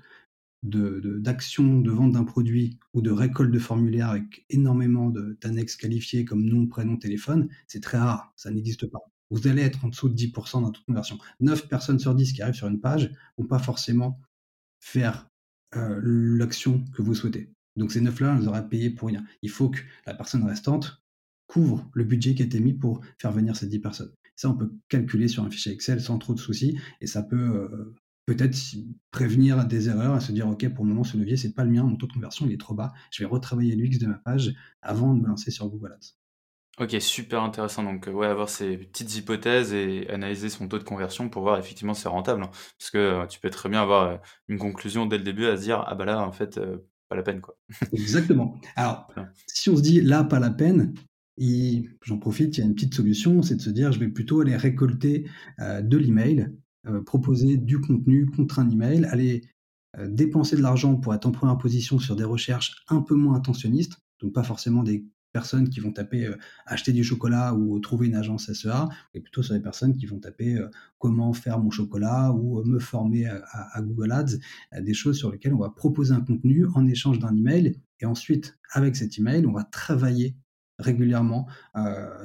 d'actions 0.62 1.80
de, 1.80 1.90
vente 1.90 2.12
d'un 2.12 2.26
produit 2.26 2.78
ou 2.94 3.02
de 3.02 3.10
récolte 3.10 3.52
de 3.52 3.60
formulaires 3.60 4.10
avec 4.10 4.46
énormément 4.50 5.10
d'annexes 5.42 5.78
qualifiées 5.78 6.26
comme 6.26 6.44
nom, 6.44 6.68
prénom, 6.68 6.98
téléphone, 6.98 7.48
c'est 7.68 7.82
très 7.82 7.98
rare, 7.98 8.34
ça 8.36 8.52
n'existe 8.52 8.86
pas. 8.86 9.00
Vous 9.32 9.48
allez 9.48 9.62
être 9.62 9.86
en 9.86 9.88
dessous 9.88 10.10
de 10.10 10.16
10% 10.16 10.62
dans 10.62 10.72
toute 10.72 10.86
conversion. 10.86 11.18
9 11.40 11.68
personnes 11.70 12.00
sur 12.00 12.14
10 12.14 12.34
qui 12.34 12.42
arrivent 12.42 12.56
sur 12.56 12.68
une 12.68 12.82
page 12.82 13.12
vont 13.38 13.46
pas 13.46 13.60
forcément 13.60 14.20
faire 14.80 15.28
l'action 15.74 16.84
que 16.94 17.02
vous 17.02 17.16
souhaitez. 17.16 17.52
Donc 17.76 17.92
ces 17.92 18.02
neuf-là, 18.02 18.36
on 18.36 18.40
les 18.40 18.48
aura 18.48 18.62
pour 18.98 19.08
rien. 19.08 19.24
Il 19.42 19.50
faut 19.50 19.70
que 19.70 19.80
la 20.06 20.14
personne 20.14 20.44
restante 20.44 21.02
couvre 21.48 21.90
le 21.94 22.04
budget 22.04 22.36
qui 22.36 22.42
a 22.42 22.46
été 22.46 22.60
mis 22.60 22.74
pour 22.74 23.02
faire 23.18 23.32
venir 23.32 23.56
ces 23.56 23.68
10 23.68 23.80
personnes. 23.80 24.14
Ça, 24.36 24.50
on 24.50 24.56
peut 24.56 24.72
calculer 24.88 25.28
sur 25.28 25.44
un 25.44 25.50
fichier 25.50 25.72
Excel 25.72 26.02
sans 26.02 26.18
trop 26.18 26.34
de 26.34 26.40
soucis 26.40 26.80
et 27.02 27.08
ça 27.08 27.24
peut 27.24 27.94
peut-être 28.26 28.58
prévenir 29.12 29.66
des 29.66 29.90
erreurs 29.90 30.18
et 30.18 30.22
se 30.22 30.32
dire 30.32 30.48
ok 30.48 30.70
pour 30.70 30.86
le 30.86 30.90
moment 30.90 31.04
ce 31.04 31.18
levier 31.18 31.36
c'est 31.36 31.54
pas 31.54 31.64
le 31.64 31.72
mien, 31.72 31.84
mon 31.84 31.96
taux 31.96 32.06
de 32.06 32.14
conversion 32.14 32.46
il 32.46 32.54
est 32.54 32.60
trop 32.60 32.76
bas, 32.76 32.94
je 33.12 33.24
vais 33.24 33.28
retravailler 33.28 33.76
l'UX 33.76 33.98
de 33.98 34.06
ma 34.06 34.20
page 34.20 34.54
avant 34.84 35.16
de 35.16 35.22
me 35.22 35.28
lancer 35.28 35.50
sur 35.50 35.68
Google 35.68 35.94
Ads. 35.94 36.16
Ok, 36.80 36.96
super 37.02 37.44
intéressant. 37.44 37.84
Donc, 37.84 38.08
euh, 38.08 38.12
ouais, 38.12 38.28
avoir 38.28 38.48
ces 38.48 38.78
petites 38.78 39.14
hypothèses 39.18 39.74
et 39.74 40.10
analyser 40.10 40.48
son 40.48 40.70
taux 40.70 40.80
de 40.80 40.84
conversion 40.84 41.28
pour 41.28 41.42
voir 41.42 41.60
effectivement 41.60 41.94
si 41.94 42.04
c'est 42.04 42.10
rentable. 42.10 42.42
Hein. 42.42 42.52
Parce 42.80 42.90
que 42.92 42.98
euh, 42.98 43.26
tu 43.28 43.42
peux 43.42 43.50
très 43.50 43.68
bien 43.68 43.82
avoir 43.82 44.04
euh, 44.04 44.18
une 44.48 44.58
conclusion 44.58 45.06
dès 45.06 45.18
le 45.18 45.26
début 45.26 45.46
à 45.46 45.58
se 45.58 45.64
dire, 45.64 45.84
ah 45.86 45.96
bah 45.96 46.06
là, 46.06 46.26
en 46.26 46.32
fait, 46.32 46.58
pas 47.10 47.18
la 47.18 47.24
peine, 47.24 47.42
quoi. 47.42 47.58
Exactement. 47.92 48.62
Alors, 48.78 49.08
si 49.46 49.70
on 49.70 49.76
se 49.76 49.82
dit 49.82 50.00
là, 50.00 50.24
pas 50.24 50.40
la 50.40 50.52
peine, 50.52 50.94
j'en 52.02 52.18
profite, 52.18 52.58
il 52.58 52.62
y 52.62 52.64
a 52.64 52.66
une 52.66 52.76
petite 52.76 52.94
solution, 52.94 53.42
c'est 53.42 53.56
de 53.56 53.62
se 53.62 53.70
dire, 53.70 53.92
je 53.92 54.00
vais 54.00 54.08
plutôt 54.08 54.40
aller 54.40 54.56
récolter 54.56 55.26
de 55.60 55.98
l'email, 55.98 56.48
proposer 57.06 57.58
du 57.58 57.82
contenu 57.82 58.26
contre 58.26 58.60
un 58.60 58.70
email, 58.70 59.06
aller 59.06 59.42
dépenser 59.98 60.56
de 60.56 60.62
l'argent 60.62 60.96
pour 60.96 61.14
être 61.14 61.26
en 61.26 61.32
première 61.32 61.58
position 61.58 62.00
sur 62.00 62.16
des 62.16 62.24
recherches 62.24 62.84
un 62.88 63.02
peu 63.02 63.16
moins 63.16 63.36
intentionnistes, 63.36 63.98
donc 64.22 64.34
pas 64.34 64.44
forcément 64.44 64.84
des 64.84 65.06
personnes 65.32 65.70
qui 65.70 65.80
vont 65.80 65.92
taper 65.92 66.26
euh, 66.26 66.38
acheter 66.66 66.92
du 66.92 67.04
chocolat 67.04 67.54
ou 67.54 67.80
trouver 67.80 68.08
une 68.08 68.16
agence 68.16 68.52
SEA, 68.52 68.90
et 69.14 69.20
plutôt 69.20 69.44
sur 69.44 69.54
les 69.54 69.60
personnes 69.60 69.96
qui 69.96 70.06
vont 70.06 70.20
taper 70.20 70.56
euh, 70.56 70.70
comment 70.98 71.34
faire 71.34 71.60
mon 71.60 71.72
chocolat 71.72 72.32
ou 72.32 72.60
euh, 72.60 72.64
me 72.66 72.80
former 72.80 73.28
à, 73.28 73.82
Google 73.82 74.12
Ads, 74.12 74.38
des 74.82 74.94
choses 74.94 75.18
sur 75.18 75.32
lesquelles 75.32 75.54
on 75.54 75.60
va 75.60 75.70
proposer 75.70 76.14
un 76.14 76.22
contenu 76.22 76.66
en 76.74 76.88
échange 76.88 77.20
d'un 77.20 77.36
email, 77.36 77.80
et 78.00 78.06
ensuite, 78.06 78.58
avec 78.72 78.96
cet 78.96 79.18
email, 79.20 79.46
on 79.46 79.52
va 79.52 79.64
travailler 79.64 80.36
régulièrement 80.78 81.48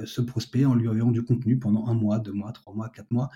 ce 0.05 0.21
prospect 0.21 0.65
en 0.65 0.75
lui 0.75 0.87
envoyant 0.87 1.11
du 1.11 1.23
contenu 1.23 1.59
pendant 1.59 1.87
un 1.87 1.93
mois, 1.93 2.19
deux 2.19 2.31
mois, 2.31 2.51
trois 2.53 2.73
mois, 2.73 2.89
quatre 2.89 3.11
mois, 3.11 3.29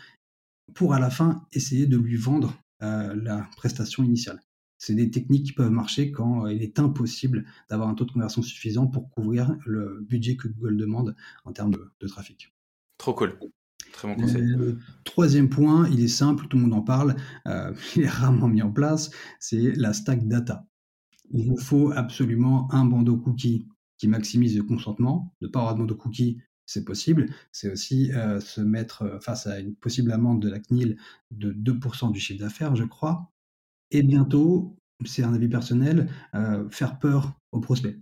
pour 0.74 0.94
à 0.94 1.00
la 1.00 1.10
fin 1.10 1.46
essayer 1.52 1.88
de 1.88 1.98
lui 1.98 2.16
vendre 2.16 2.54
la 2.80 3.48
prestation 3.58 4.04
initiale 4.04 4.40
c'est 4.80 4.96
des 4.96 5.12
techniques 5.12 5.46
qui 5.46 5.54
peuvent 5.54 5.70
marcher 5.70 6.12
quand 6.12 6.46
euh, 6.46 6.54
il 6.54 6.64
est 6.64 6.80
impossible 6.80 7.46
d'avoir 7.70 7.90
un 7.90 7.94
taux 7.94 8.06
de 8.06 8.12
conversion 8.12 8.42
suffisant 8.42 8.88
pour 8.88 9.10
couvrir 9.12 9.56
le 9.66 10.00
budget 10.02 10.38
que 10.38 10.48
Google 10.48 10.78
demande 10.78 11.16
en 11.44 11.52
termes 11.52 11.76
de, 12.00 12.08
trafic. 12.08 12.52
Trop 12.98 13.14
cool. 13.14 13.38
Très 13.92 14.08
bon 14.08 14.22
conseil. 14.22 14.42
Le 14.42 14.80
troisième 15.04 15.50
point, 15.50 15.88
il 15.90 16.02
est 16.02 16.08
simple, 16.08 16.48
tout 16.48 16.58
le 16.58 16.64
monde 16.64 16.74
en 16.74 16.82
parle, 16.82 17.16
euh, 17.46 17.74
il 17.96 18.04
est 18.04 18.10
rarement 18.10 18.48
mis 18.48 18.62
en 18.62 18.72
place, 18.72 19.12
c'est 19.40 19.74
la 19.76 19.94
stack 19.94 20.28
data. 20.28 20.66
Il 21.32 21.50
vous 21.50 21.58
faut 21.58 21.92
absolument 21.92 22.74
un 22.74 22.86
bandeau 22.86 23.18
cookie 23.18 23.68
qui 23.98 24.08
maximise 24.08 24.58
le 24.58 24.64
consentement. 24.64 25.36
Ne 25.42 25.48
pas 25.48 25.60
avoir 25.60 25.76
de 25.76 25.80
bandeau 25.80 25.96
cookie, 25.96 26.42
c'est 26.66 26.86
possible. 26.86 27.28
C'est 27.52 27.70
aussi 27.70 28.12
euh, 28.14 28.40
se 28.40 28.62
mettre 28.62 29.20
face 29.22 29.46
à 29.46 29.60
une 29.60 29.76
possible 29.76 30.12
amende 30.12 30.42
de 30.42 30.50
la 30.50 30.60
CNIL 30.60 30.98
de 31.32 31.52
2% 31.52 32.12
du 32.12 32.20
chiffre 32.20 32.40
d'affaires, 32.40 32.76
je 32.76 32.86
crois. 32.86 33.30
Et 33.91 34.03
bientôt, 34.03 34.77
c'est 35.05 35.24
un 35.24 35.34
avis 35.34 35.48
personnel, 35.48 36.10
euh, 36.36 36.69
faire 36.69 37.00
peur 37.00 37.39
aux 37.51 37.60
prospects. 37.60 37.98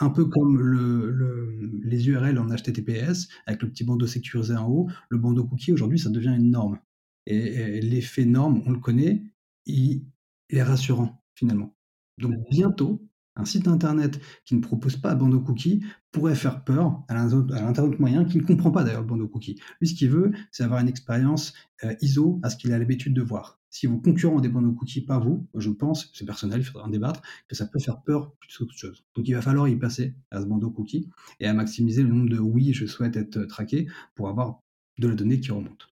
Un 0.00 0.10
peu 0.10 0.24
comme 0.24 0.58
le, 0.58 1.80
les 1.84 2.08
URL 2.08 2.38
en 2.38 2.46
HTTPS, 2.46 3.28
avec 3.46 3.62
le 3.62 3.68
petit 3.68 3.84
bandeau 3.84 4.06
sécurisé 4.06 4.54
en 4.54 4.68
haut, 4.68 4.88
le 5.10 5.18
bandeau 5.18 5.44
cookie, 5.44 5.72
aujourd'hui, 5.72 5.98
ça 5.98 6.10
devient 6.10 6.34
une 6.34 6.50
norme. 6.50 6.78
Et, 7.26 7.80
l'effet 7.80 8.24
norme, 8.24 8.62
on 8.66 8.70
le 8.70 8.80
connaît, 8.80 9.22
il 9.66 10.04
est 10.50 10.62
rassurant, 10.62 11.22
finalement. 11.34 11.76
Donc 12.18 12.34
bientôt, 12.50 13.06
un 13.36 13.44
site 13.44 13.68
internet 13.68 14.20
qui 14.44 14.54
ne 14.54 14.60
propose 14.60 14.96
pas 14.96 15.14
de 15.14 15.20
bandeau 15.20 15.40
cookie 15.40 15.84
pourrait 16.10 16.34
faire 16.34 16.64
peur 16.64 17.02
à 17.08 17.14
l'internaute 17.14 17.98
moyen 17.98 18.24
qui 18.24 18.38
ne 18.38 18.42
comprend 18.42 18.70
pas 18.70 18.84
d'ailleurs 18.84 19.00
le 19.00 19.06
bandeau 19.06 19.28
cookie. 19.28 19.60
Lui, 19.80 19.88
ce 19.88 19.94
qu'il 19.94 20.10
veut, 20.10 20.32
c'est 20.50 20.64
avoir 20.64 20.80
une 20.80 20.88
expérience 20.88 21.54
euh, 21.84 21.94
ISO 22.02 22.40
à 22.42 22.50
ce 22.50 22.56
qu'il 22.56 22.72
a 22.72 22.78
l'habitude 22.78 23.14
de 23.14 23.22
voir. 23.22 23.61
Si 23.72 23.86
vos 23.86 23.98
concurrents 23.98 24.40
des 24.40 24.50
bandeaux 24.50 24.72
cookies, 24.72 25.00
pas 25.00 25.18
vous, 25.18 25.48
je 25.54 25.70
pense, 25.70 26.10
c'est 26.12 26.26
personnel, 26.26 26.60
il 26.60 26.64
faudra 26.64 26.86
en 26.86 26.90
débattre, 26.90 27.22
que 27.48 27.56
ça 27.56 27.66
peut 27.66 27.78
faire 27.78 28.02
peur 28.02 28.36
plus 28.36 28.58
qu'autre 28.58 28.76
chose. 28.76 29.02
Donc 29.14 29.26
il 29.26 29.34
va 29.34 29.40
falloir 29.40 29.66
y 29.66 29.76
passer 29.76 30.14
à 30.30 30.42
ce 30.42 30.46
bandeau 30.46 30.70
cookie 30.70 31.08
et 31.40 31.46
à 31.46 31.54
maximiser 31.54 32.02
le 32.02 32.10
nombre 32.10 32.28
de 32.28 32.38
oui, 32.38 32.74
je 32.74 32.84
souhaite 32.84 33.16
être 33.16 33.44
traqué 33.44 33.88
pour 34.14 34.28
avoir 34.28 34.60
de 34.98 35.08
la 35.08 35.14
donnée 35.14 35.40
qui 35.40 35.50
remonte. 35.52 35.88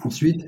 Ensuite, 0.00 0.44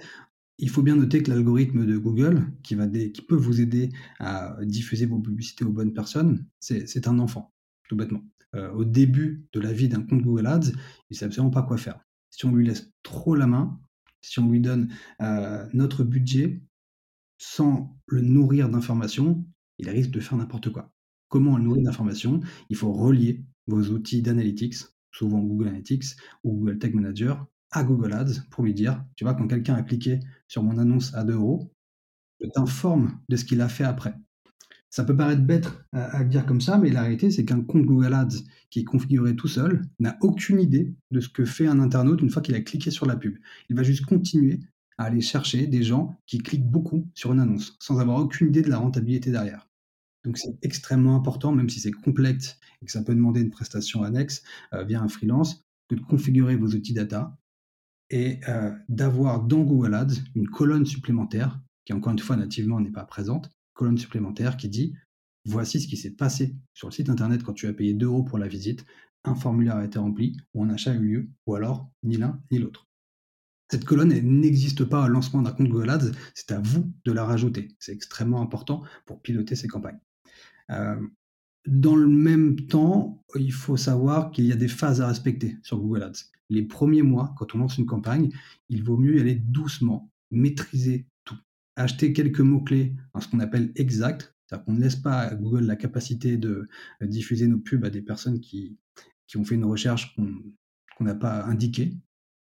il 0.59 0.69
faut 0.69 0.83
bien 0.83 0.97
noter 0.97 1.23
que 1.23 1.31
l'algorithme 1.31 1.87
de 1.87 1.97
Google, 1.97 2.53
qui, 2.63 2.75
va 2.75 2.87
qui 2.87 3.23
peut 3.23 3.35
vous 3.35 3.63
aider 3.63 3.89
à 4.19 4.59
diffuser 4.63 5.07
vos 5.07 5.19
publicités 5.19 5.65
aux 5.65 5.73
bonnes 5.73 5.95
personnes, 5.95 6.47
c'est 6.61 7.09
un 7.09 7.19
enfant, 7.19 7.55
tout 7.89 7.97
bêtement. 7.97 8.23
Euh, 8.55 8.71
au 8.73 8.85
début 8.85 9.47
de 9.55 9.61
la 9.61 9.73
vie 9.73 9.89
d'un 9.89 10.03
compte 10.03 10.21
Google 10.21 10.47
Ads, 10.47 10.69
il 10.69 11.13
ne 11.13 11.17
sait 11.17 11.25
absolument 11.25 11.51
pas 11.51 11.63
quoi 11.63 11.79
faire. 11.79 11.99
Si 12.29 12.45
on 12.45 12.55
lui 12.55 12.67
laisse 12.67 12.91
trop 13.03 13.35
la 13.35 13.47
main, 13.47 13.81
si 14.27 14.41
on 14.41 14.51
lui 14.51 14.61
donne 14.61 14.93
euh, 15.21 15.67
notre 15.73 16.05
budget 16.05 16.61
sans 17.39 17.97
le 18.07 18.23
nourrir 18.23 18.69
d'informations, 18.69 19.45
il 19.79 19.89
risque 19.89 20.11
de 20.11 20.21
faire 20.21 20.37
n'importe 20.37 20.71
quoi. 20.71 20.93
Comment 21.29 21.57
le 21.57 21.65
nourrir 21.65 21.85
d'informations? 21.85 22.41
Il 22.71 22.77
faut 22.77 22.93
relier 22.93 23.45
vos 23.67 23.83
outils 23.91 24.23
d'analytics, 24.23 24.77
souvent 25.13 25.41
Google 25.41 25.69
Analytics 25.69 26.17
ou 26.45 26.53
Google 26.53 26.79
Tag 26.79 26.95
Manager, 26.95 27.47
à 27.71 27.85
Google 27.85 28.13
Ads 28.13 28.43
pour 28.51 28.65
lui 28.65 28.75
dire, 28.75 29.05
tu 29.17 29.25
vois, 29.25 29.35
quand 29.35 29.47
quelqu'un 29.47 29.75
a 29.75 29.83
cliqué 29.83 30.21
sur 30.49 30.63
mon 30.63 30.79
annonce 30.79 31.15
à 31.15 31.25
2 31.25 31.35
euros, 31.35 31.73
je 32.41 32.49
t'informe 32.49 33.21
de 33.29 33.37
ce 33.37 33.45
qu'il 33.45 33.61
a 33.61 33.69
fait 33.69 33.85
après. 33.85 34.15
Ça 34.91 35.05
peut 35.05 35.17
paraître 35.17 35.43
bête 35.43 35.69
à, 35.93 36.25
dire 36.25 36.47
comme 36.47 36.61
ça, 36.61 36.79
mais 36.79 36.91
la 36.91 37.03
réalité, 37.03 37.31
c'est 37.31 37.45
qu'un 37.45 37.61
compte 37.61 37.85
Google 37.85 38.15
Ads 38.15 38.39
qui 38.71 38.81
est 38.81 38.85
configuré 38.85 39.37
tout 39.37 39.49
seul 39.49 39.83
n'a 39.99 40.17
aucune 40.23 40.61
idée 40.61 40.95
de 41.11 41.21
ce 41.21 41.29
que 41.29 41.45
fait 41.45 41.67
un 41.67 41.81
internaute 41.81 42.23
une 42.23 42.31
fois 42.31 42.41
qu'il 42.41 42.55
a 42.55 42.61
cliqué 42.61 42.91
sur 42.91 43.05
la 43.05 43.17
pub. 43.17 43.37
Il 43.69 43.77
va 43.77 43.83
juste 43.83 44.07
continuer 44.07 44.61
à 44.99 45.05
aller 45.05 45.21
chercher 45.21 45.67
des 45.67 45.83
gens 45.83 46.19
qui 46.27 46.39
cliquent 46.39 46.69
beaucoup 46.69 47.07
sur 47.15 47.33
une 47.33 47.41
annonce, 47.41 47.77
sans 47.81 47.99
avoir 47.99 48.19
aucune 48.19 48.49
idée 48.49 48.63
de 48.63 48.71
la 48.71 48.79
rentabilité 48.79 49.31
derrière. 49.31 49.69
Donc 50.25 50.39
c'est 50.39 50.57
extrêmement 50.63 51.15
important, 51.15 51.53
même 51.53 51.69
si 51.69 51.81
c'est 51.81 51.93
complexe 51.93 52.59
et 52.83 52.87
que 52.87 52.93
ça 52.93 53.03
peut 53.03 53.15
demander 53.15 53.41
une 53.41 53.51
prestation 53.51 54.03
annexe 54.03 54.43
euh, 54.73 54.85
via 54.85 55.01
un 55.01 55.09
freelance, 55.09 55.65
de 55.91 55.97
configurer 55.97 56.57
vos 56.57 56.69
outils 56.69 56.95
data 56.95 57.39
et 58.11 58.41
euh, 58.49 58.73
d'avoir 58.89 59.43
dans 59.43 59.63
Google 59.63 59.95
Ads 59.95 60.15
une 60.35 60.49
colonne 60.49 60.87
supplémentaire, 60.87 61.61
qui 61.85 61.93
encore 61.93 62.13
une 62.13 62.19
fois 62.19 62.37
nativement 62.37 62.81
n'est 62.81 62.91
pas 62.91 63.05
présente, 63.05 63.51
colonne 63.77 63.99
supplémentaire 63.99 64.57
qui 64.57 64.69
dit 64.69 64.95
voici 65.45 65.81
ce 65.81 65.87
qui 65.87 65.97
s'est 65.97 66.11
passé 66.11 66.57
sur 66.75 66.89
le 66.89 66.93
site 66.93 67.09
internet 67.09 67.43
quand 67.45 67.53
tu 67.53 67.69
as 67.69 67.73
payé 67.73 67.95
2 67.95 68.07
euros 68.07 68.25
pour 68.25 68.39
la 68.39 68.49
visite, 68.49 68.85
un 69.23 69.37
formulaire 69.37 69.77
a 69.77 69.85
été 69.85 69.99
rempli, 69.99 70.37
ou 70.55 70.65
un 70.65 70.71
achat 70.71 70.91
a 70.91 70.95
eu 70.95 71.01
lieu, 71.01 71.31
ou 71.47 71.55
alors 71.55 71.89
ni 72.03 72.17
l'un 72.17 72.43
ni 72.51 72.59
l'autre. 72.59 72.89
Cette 73.71 73.85
colonne 73.85 74.09
n'existe 74.09 74.85
pas 74.85 75.05
au 75.05 75.09
lancement 75.09 75.43
d'un 75.43 75.53
compte 75.53 75.69
Google 75.69 75.91
Ads, 75.91 76.11
c'est 76.35 76.53
à 76.53 76.61
vous 76.61 76.93
de 77.05 77.13
la 77.13 77.25
rajouter. 77.25 77.69
C'est 77.79 77.93
extrêmement 77.93 78.41
important 78.41 78.83
pour 79.07 79.23
piloter 79.23 79.55
ces 79.55 79.69
campagnes. 79.69 79.99
Euh, 80.71 81.01
dans 81.67 81.97
le 81.97 82.09
même 82.09 82.67
temps, 82.67 83.25
il 83.35 83.53
faut 83.53 83.77
savoir 83.77 84.31
qu'il 84.31 84.47
y 84.47 84.53
a 84.53 84.57
des 84.57 84.69
phases 84.69 85.01
à 85.01 85.09
respecter 85.09 85.57
sur 85.63 85.79
Google 85.79 86.05
Ads 86.05 86.31
les 86.49 86.63
premiers 86.63 87.03
mois, 87.03 87.35
quand 87.37 87.55
on 87.55 87.59
lance 87.59 87.79
une 87.79 87.87
campagne, 87.87 88.31
il 88.69 88.83
vaut 88.83 88.97
mieux 88.97 89.17
y 89.17 89.21
aller 89.21 89.35
doucement, 89.35 90.11
maîtriser. 90.31 91.07
Acheter 91.77 92.13
quelques 92.13 92.41
mots-clés 92.41 92.95
en 93.13 93.21
ce 93.21 93.29
qu'on 93.29 93.41
appelle 93.41 93.73
exact, 93.77 94.35
c'est-à-dire 94.47 94.65
qu'on 94.65 94.75
ne 94.75 94.81
laisse 94.81 94.97
pas 94.97 95.21
à 95.21 95.35
Google 95.35 95.65
la 95.65 95.77
capacité 95.77 96.37
de 96.37 96.69
euh, 97.03 97.07
diffuser 97.07 97.47
nos 97.47 97.59
pubs 97.59 97.85
à 97.85 97.91
des 97.91 98.03
personnes 98.03 98.41
qui, 98.41 98.79
ont 99.35 99.45
fait 99.45 99.57
une 99.57 99.65
recherche 99.65 100.17
qu'on 100.17 101.05
n'a 101.05 101.15
pas 101.15 101.45
indiquée 101.45 101.99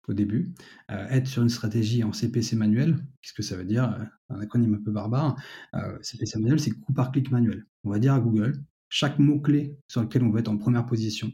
au 0.08 0.14
début. 0.14 0.54
Euh, 0.92 1.08
être 1.10 1.28
sur 1.28 1.44
une 1.44 1.50
stratégie 1.50 2.04
en 2.04 2.14
CPC 2.14 2.56
manuel, 2.56 2.96
qu'est-ce 3.22 3.34
que 3.34 3.44
ça 3.44 3.58
veut 3.58 3.66
dire 3.66 3.92
euh, 3.92 4.06
Un 4.30 4.40
acronyme 4.40 4.76
un 4.76 4.84
peu 4.84 4.92
barbare. 4.92 5.36
CPC 6.02 6.40
manuel, 6.40 6.60
c'est 6.60 6.72
coup 6.72 6.94
par 6.94 7.12
clic 7.12 7.32
manuel. 7.32 7.66
On 7.84 7.90
va 7.90 8.00
dire 8.00 8.14
à 8.14 8.20
Google, 8.20 8.64
chaque 8.88 9.20
mot-clé 9.20 9.78
sur 9.88 10.02
lequel 10.02 10.24
on 10.24 10.30
va 10.30 10.40
être 10.40 10.48
en 10.48 10.58
première 10.58 10.86
position 10.86 11.32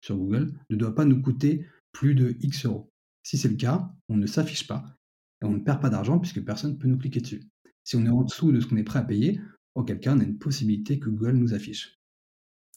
sur 0.00 0.16
Google 0.16 0.54
ne 0.70 0.76
doit 0.76 0.94
pas 0.94 1.04
nous 1.04 1.20
coûter 1.20 1.66
plus 1.92 2.14
de 2.14 2.36
X 2.40 2.64
euros. 2.66 2.92
Si 3.22 3.36
c'est 3.36 3.48
le 3.48 3.56
cas, 3.56 3.92
on 4.08 4.16
ne 4.16 4.26
s'affiche 4.26 4.66
pas 4.66 4.98
on 5.42 5.52
ne 5.52 5.60
perd 5.60 5.80
pas 5.80 5.90
d'argent 5.90 6.18
puisque 6.18 6.44
personne 6.44 6.72
ne 6.72 6.76
peut 6.76 6.88
nous 6.88 6.98
cliquer 6.98 7.20
dessus. 7.20 7.42
Si 7.84 7.96
on 7.96 8.04
est 8.04 8.10
en 8.10 8.22
dessous 8.22 8.52
de 8.52 8.60
ce 8.60 8.66
qu'on 8.66 8.76
est 8.76 8.84
prêt 8.84 8.98
à 8.98 9.02
payer, 9.02 9.40
auquel 9.74 10.00
cas 10.00 10.14
on 10.14 10.20
a 10.20 10.24
une 10.24 10.38
possibilité 10.38 10.98
que 10.98 11.08
Google 11.08 11.36
nous 11.36 11.54
affiche. 11.54 11.98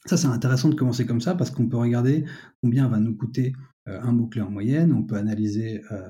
Ça, 0.05 0.17
c'est 0.17 0.27
intéressant 0.27 0.69
de 0.69 0.75
commencer 0.75 1.05
comme 1.05 1.21
ça 1.21 1.35
parce 1.35 1.49
qu'on 1.49 1.67
peut 1.67 1.77
regarder 1.77 2.25
combien 2.61 2.87
va 2.87 2.99
nous 2.99 3.15
coûter 3.15 3.53
euh, 3.87 4.01
un 4.01 4.11
mot-clé 4.11 4.41
en 4.41 4.51
moyenne, 4.51 4.91
on 4.93 5.03
peut 5.03 5.15
analyser 5.15 5.81
euh, 5.91 6.09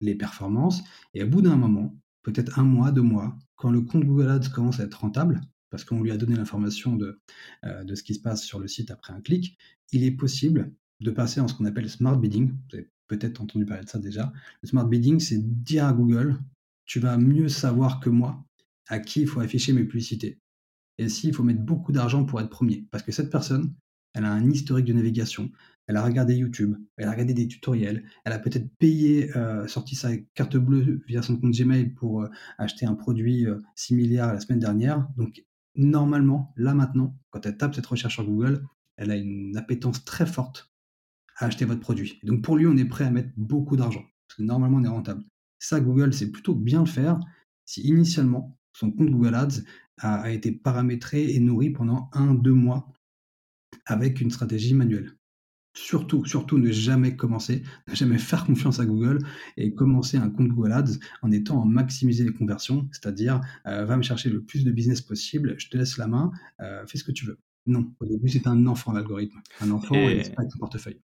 les 0.00 0.14
performances 0.14 0.82
et 1.12 1.22
au 1.22 1.28
bout 1.28 1.42
d'un 1.42 1.56
moment, 1.56 1.94
peut-être 2.22 2.58
un 2.58 2.64
mois, 2.64 2.90
deux 2.90 3.02
mois, 3.02 3.36
quand 3.56 3.70
le 3.70 3.82
compte 3.82 4.04
Google 4.04 4.30
Ads 4.30 4.48
commence 4.48 4.80
à 4.80 4.84
être 4.84 5.00
rentable, 5.00 5.40
parce 5.70 5.84
qu'on 5.84 6.02
lui 6.02 6.10
a 6.10 6.16
donné 6.16 6.36
l'information 6.36 6.96
de, 6.96 7.20
euh, 7.64 7.94
ce 7.94 8.02
qui 8.02 8.14
se 8.14 8.20
passe 8.20 8.44
sur 8.44 8.60
le 8.60 8.68
site 8.68 8.90
après 8.90 9.12
un 9.12 9.20
clic, 9.20 9.58
il 9.92 10.04
est 10.04 10.12
possible 10.12 10.72
de 11.00 11.10
passer 11.10 11.40
en 11.40 11.48
ce 11.48 11.54
qu'on 11.54 11.64
appelle 11.64 11.90
smart 11.90 12.16
bidding. 12.16 12.54
Peut-être 13.08 13.40
entendu 13.40 13.66
parler 13.66 13.84
de 13.84 13.88
ça 13.88 13.98
déjà. 13.98 14.32
Le 14.62 14.68
smart 14.68 14.86
bidding, 14.86 15.20
c'est 15.20 15.38
dire 15.38 15.86
à 15.86 15.92
Google, 15.92 16.38
tu 16.84 17.00
vas 17.00 17.16
mieux 17.16 17.48
savoir 17.48 18.00
que 18.00 18.10
moi 18.10 18.44
à 18.88 18.98
qui 18.98 19.22
il 19.22 19.26
faut 19.26 19.40
afficher 19.40 19.72
mes 19.72 19.84
publicités. 19.84 20.38
Et 20.98 21.08
s'il 21.08 21.34
faut 21.34 21.42
mettre 21.42 21.62
beaucoup 21.62 21.92
d'argent 21.92 22.24
pour 22.24 22.40
être 22.40 22.50
premier. 22.50 22.86
Parce 22.90 23.02
que 23.02 23.12
cette 23.12 23.30
personne, 23.30 23.74
elle 24.14 24.24
a 24.24 24.32
un 24.32 24.48
historique 24.48 24.84
de 24.84 24.92
navigation, 24.92 25.50
elle 25.86 25.96
a 25.96 26.04
regardé 26.04 26.36
YouTube, 26.36 26.76
elle 26.96 27.08
a 27.08 27.10
regardé 27.10 27.34
des 27.34 27.48
tutoriels, 27.48 28.04
elle 28.24 28.32
a 28.32 28.38
peut-être 28.38 28.68
payé, 28.78 29.36
euh, 29.36 29.66
sorti 29.66 29.96
sa 29.96 30.16
carte 30.34 30.56
bleue 30.56 31.02
via 31.06 31.20
son 31.20 31.36
compte 31.36 31.52
Gmail 31.52 31.90
pour 31.90 32.22
euh, 32.22 32.30
acheter 32.58 32.86
un 32.86 32.94
produit 32.94 33.46
euh, 33.46 33.58
similaire 33.74 34.32
la 34.32 34.40
semaine 34.40 34.60
dernière. 34.60 35.08
Donc 35.16 35.44
normalement, 35.74 36.52
là 36.56 36.74
maintenant, 36.74 37.18
quand 37.30 37.44
elle 37.44 37.56
tape 37.56 37.74
cette 37.74 37.86
recherche 37.86 38.14
sur 38.14 38.24
Google, 38.24 38.64
elle 38.96 39.10
a 39.10 39.16
une 39.16 39.56
appétence 39.56 40.04
très 40.04 40.26
forte 40.26 40.70
à 41.36 41.46
acheter 41.46 41.64
votre 41.64 41.80
produit. 41.80 42.20
donc 42.22 42.42
pour 42.42 42.56
lui, 42.56 42.66
on 42.66 42.76
est 42.76 42.84
prêt 42.84 43.04
à 43.04 43.10
mettre 43.10 43.30
beaucoup 43.36 43.76
d'argent, 43.76 44.04
parce 44.26 44.38
que 44.38 44.42
normalement, 44.42 44.78
on 44.78 44.84
est 44.84 44.88
rentable. 44.88 45.24
Ça, 45.58 45.80
Google 45.80 46.12
c'est 46.12 46.30
plutôt 46.30 46.54
bien 46.54 46.80
le 46.80 46.86
faire 46.86 47.18
si 47.64 47.82
initialement, 47.82 48.58
son 48.72 48.90
compte 48.90 49.10
Google 49.10 49.34
Ads 49.34 49.62
a, 49.98 50.30
été 50.30 50.52
paramétré 50.52 51.34
et 51.34 51.40
nourri 51.40 51.70
pendant 51.70 52.10
un, 52.12 52.34
deux 52.34 52.52
mois 52.52 52.92
avec 53.86 54.20
une 54.20 54.30
stratégie 54.30 54.74
manuelle. 54.74 55.12
Surtout, 55.76 56.24
surtout 56.24 56.58
ne 56.58 56.70
jamais 56.70 57.16
commencer, 57.16 57.62
ne 57.88 57.94
jamais 57.94 58.18
faire 58.18 58.44
confiance 58.46 58.78
à 58.78 58.86
Google 58.86 59.18
et 59.56 59.74
commencer 59.74 60.16
un 60.16 60.30
compte 60.30 60.48
Google 60.48 60.72
Ads 60.72 60.98
en 61.22 61.32
étant 61.32 61.60
en 61.60 61.64
maximiser 61.64 62.24
les 62.24 62.32
conversions, 62.32 62.88
c'est-à-dire 62.92 63.40
euh, 63.66 63.84
va 63.84 63.96
me 63.96 64.02
chercher 64.02 64.30
le 64.30 64.42
plus 64.42 64.64
de 64.64 64.70
business 64.70 65.00
possible, 65.00 65.54
je 65.58 65.68
te 65.68 65.76
laisse 65.76 65.96
la 65.98 66.06
main, 66.06 66.30
euh, 66.60 66.86
fais 66.86 66.98
ce 66.98 67.04
que 67.04 67.12
tu 67.12 67.26
veux. 67.26 67.38
Non, 67.66 67.92
au 67.98 68.06
début 68.06 68.28
c'est 68.28 68.46
un 68.46 68.66
enfant 68.66 68.92
l'algorithme, 68.92 69.40
un 69.60 69.70
enfant 69.70 69.94
et, 69.94 70.18
et 70.26 70.30
pas 70.30 70.42
avec 70.42 70.52
son 70.52 70.58
portefeuille. 70.58 71.00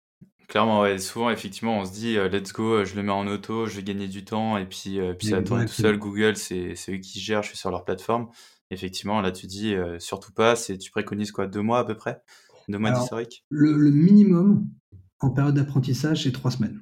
Clairement, 0.49 0.83
ouais, 0.83 0.99
souvent, 0.99 1.31
effectivement, 1.31 1.81
on 1.81 1.85
se 1.85 1.93
dit, 1.93 2.17
euh, 2.17 2.29
let's 2.29 2.53
go, 2.53 2.85
je 2.85 2.95
le 2.95 3.03
mets 3.03 3.13
en 3.13 3.27
auto, 3.27 3.67
je 3.67 3.77
vais 3.77 3.83
gagner 3.83 4.07
du 4.07 4.25
temps, 4.25 4.57
et 4.57 4.67
puis, 4.67 5.01
euh, 5.01 5.13
puis 5.13 5.29
ça 5.29 5.43
tout 5.43 5.67
seul. 5.69 5.99
Google, 5.99 6.37
c'est 6.37 6.75
eux 6.89 6.99
qui 6.99 7.19
gèrent, 7.19 7.43
je 7.43 7.49
suis 7.49 7.59
sur 7.59 7.71
leur 7.71 7.85
plateforme. 7.85 8.29
Effectivement, 8.71 9.21
là, 9.21 9.33
tu 9.33 9.47
dis, 9.47 9.75
euh, 9.75 9.99
surtout 9.99 10.33
pas, 10.33 10.55
c'est, 10.55 10.79
tu 10.79 10.91
préconises 10.91 11.33
quoi, 11.33 11.47
deux 11.47 11.63
mois 11.63 11.81
à 11.81 11.85
peu 11.85 11.97
près? 11.97 12.23
Deux 12.69 12.79
mois 12.79 12.93
d'historique? 12.93 13.45
le, 13.49 13.73
le, 13.77 13.91
minimum 13.91 14.69
en 15.21 15.31
période 15.31 15.55
d'apprentissage, 15.55 16.25
c'est 16.25 16.33
trois 16.33 16.51
semaines. 16.51 16.81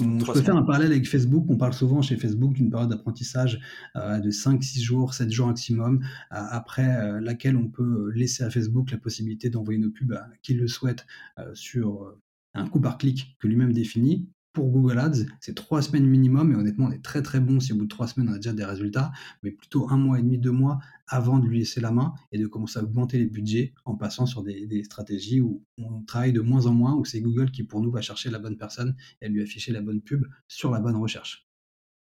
je 0.00 0.32
peux 0.32 0.40
faire 0.40 0.56
un 0.56 0.62
parallèle 0.62 0.92
avec 0.92 1.06
Facebook. 1.06 1.44
On 1.48 1.56
parle 1.56 1.74
souvent 1.74 2.02
chez 2.02 2.16
Facebook 2.16 2.54
d'une 2.54 2.70
période 2.70 2.88
d'apprentissage 2.88 3.60
de 3.94 4.30
5, 4.30 4.62
6 4.62 4.82
jours, 4.82 5.12
7 5.12 5.30
jours 5.30 5.48
maximum, 5.48 6.02
après 6.30 7.20
laquelle 7.20 7.56
on 7.56 7.68
peut 7.68 8.10
laisser 8.14 8.44
à 8.44 8.50
Facebook 8.50 8.90
la 8.90 8.98
possibilité 8.98 9.50
d'envoyer 9.50 9.78
nos 9.78 9.90
pubs 9.90 10.12
à 10.12 10.26
qui 10.42 10.54
le 10.54 10.66
souhaite 10.68 11.06
sur 11.52 12.14
un 12.54 12.68
coup 12.68 12.80
par 12.80 12.98
clic 12.98 13.36
que 13.38 13.46
lui-même 13.48 13.72
définit. 13.72 14.28
pour 14.52 14.70
Google 14.70 14.98
Ads, 14.98 15.26
c'est 15.40 15.54
trois 15.54 15.80
semaines 15.80 16.06
minimum, 16.06 16.50
et 16.52 16.56
honnêtement, 16.56 16.86
on 16.86 16.90
est 16.90 17.02
très 17.04 17.22
très 17.22 17.38
bon 17.40 17.60
si 17.60 17.72
au 17.72 17.76
bout 17.76 17.84
de 17.84 17.88
trois 17.88 18.08
semaines 18.08 18.28
on 18.28 18.32
a 18.32 18.36
déjà 18.36 18.52
des 18.52 18.64
résultats, 18.64 19.12
mais 19.42 19.52
plutôt 19.52 19.88
un 19.90 19.96
mois 19.96 20.18
et 20.18 20.22
demi, 20.22 20.38
deux 20.38 20.50
mois 20.50 20.80
avant 21.06 21.38
de 21.38 21.46
lui 21.46 21.58
laisser 21.60 21.80
la 21.80 21.92
main 21.92 22.14
et 22.32 22.38
de 22.38 22.46
commencer 22.46 22.78
à 22.78 22.82
augmenter 22.82 23.18
les 23.18 23.26
budgets 23.26 23.74
en 23.84 23.96
passant 23.96 24.26
sur 24.26 24.42
des, 24.42 24.66
des 24.66 24.82
stratégies 24.84 25.40
où 25.40 25.64
on 25.78 26.02
travaille 26.02 26.32
de 26.32 26.40
moins 26.40 26.66
en 26.66 26.72
moins, 26.72 26.94
où 26.94 27.04
c'est 27.04 27.20
Google 27.20 27.50
qui 27.52 27.62
pour 27.64 27.80
nous 27.80 27.90
va 27.92 28.00
chercher 28.00 28.30
la 28.30 28.38
bonne 28.38 28.56
personne 28.56 28.96
et 29.20 29.28
lui 29.28 29.42
afficher 29.42 29.72
la 29.72 29.82
bonne 29.82 30.00
pub 30.00 30.26
sur 30.48 30.70
la 30.70 30.80
bonne 30.80 30.96
recherche. 30.96 31.48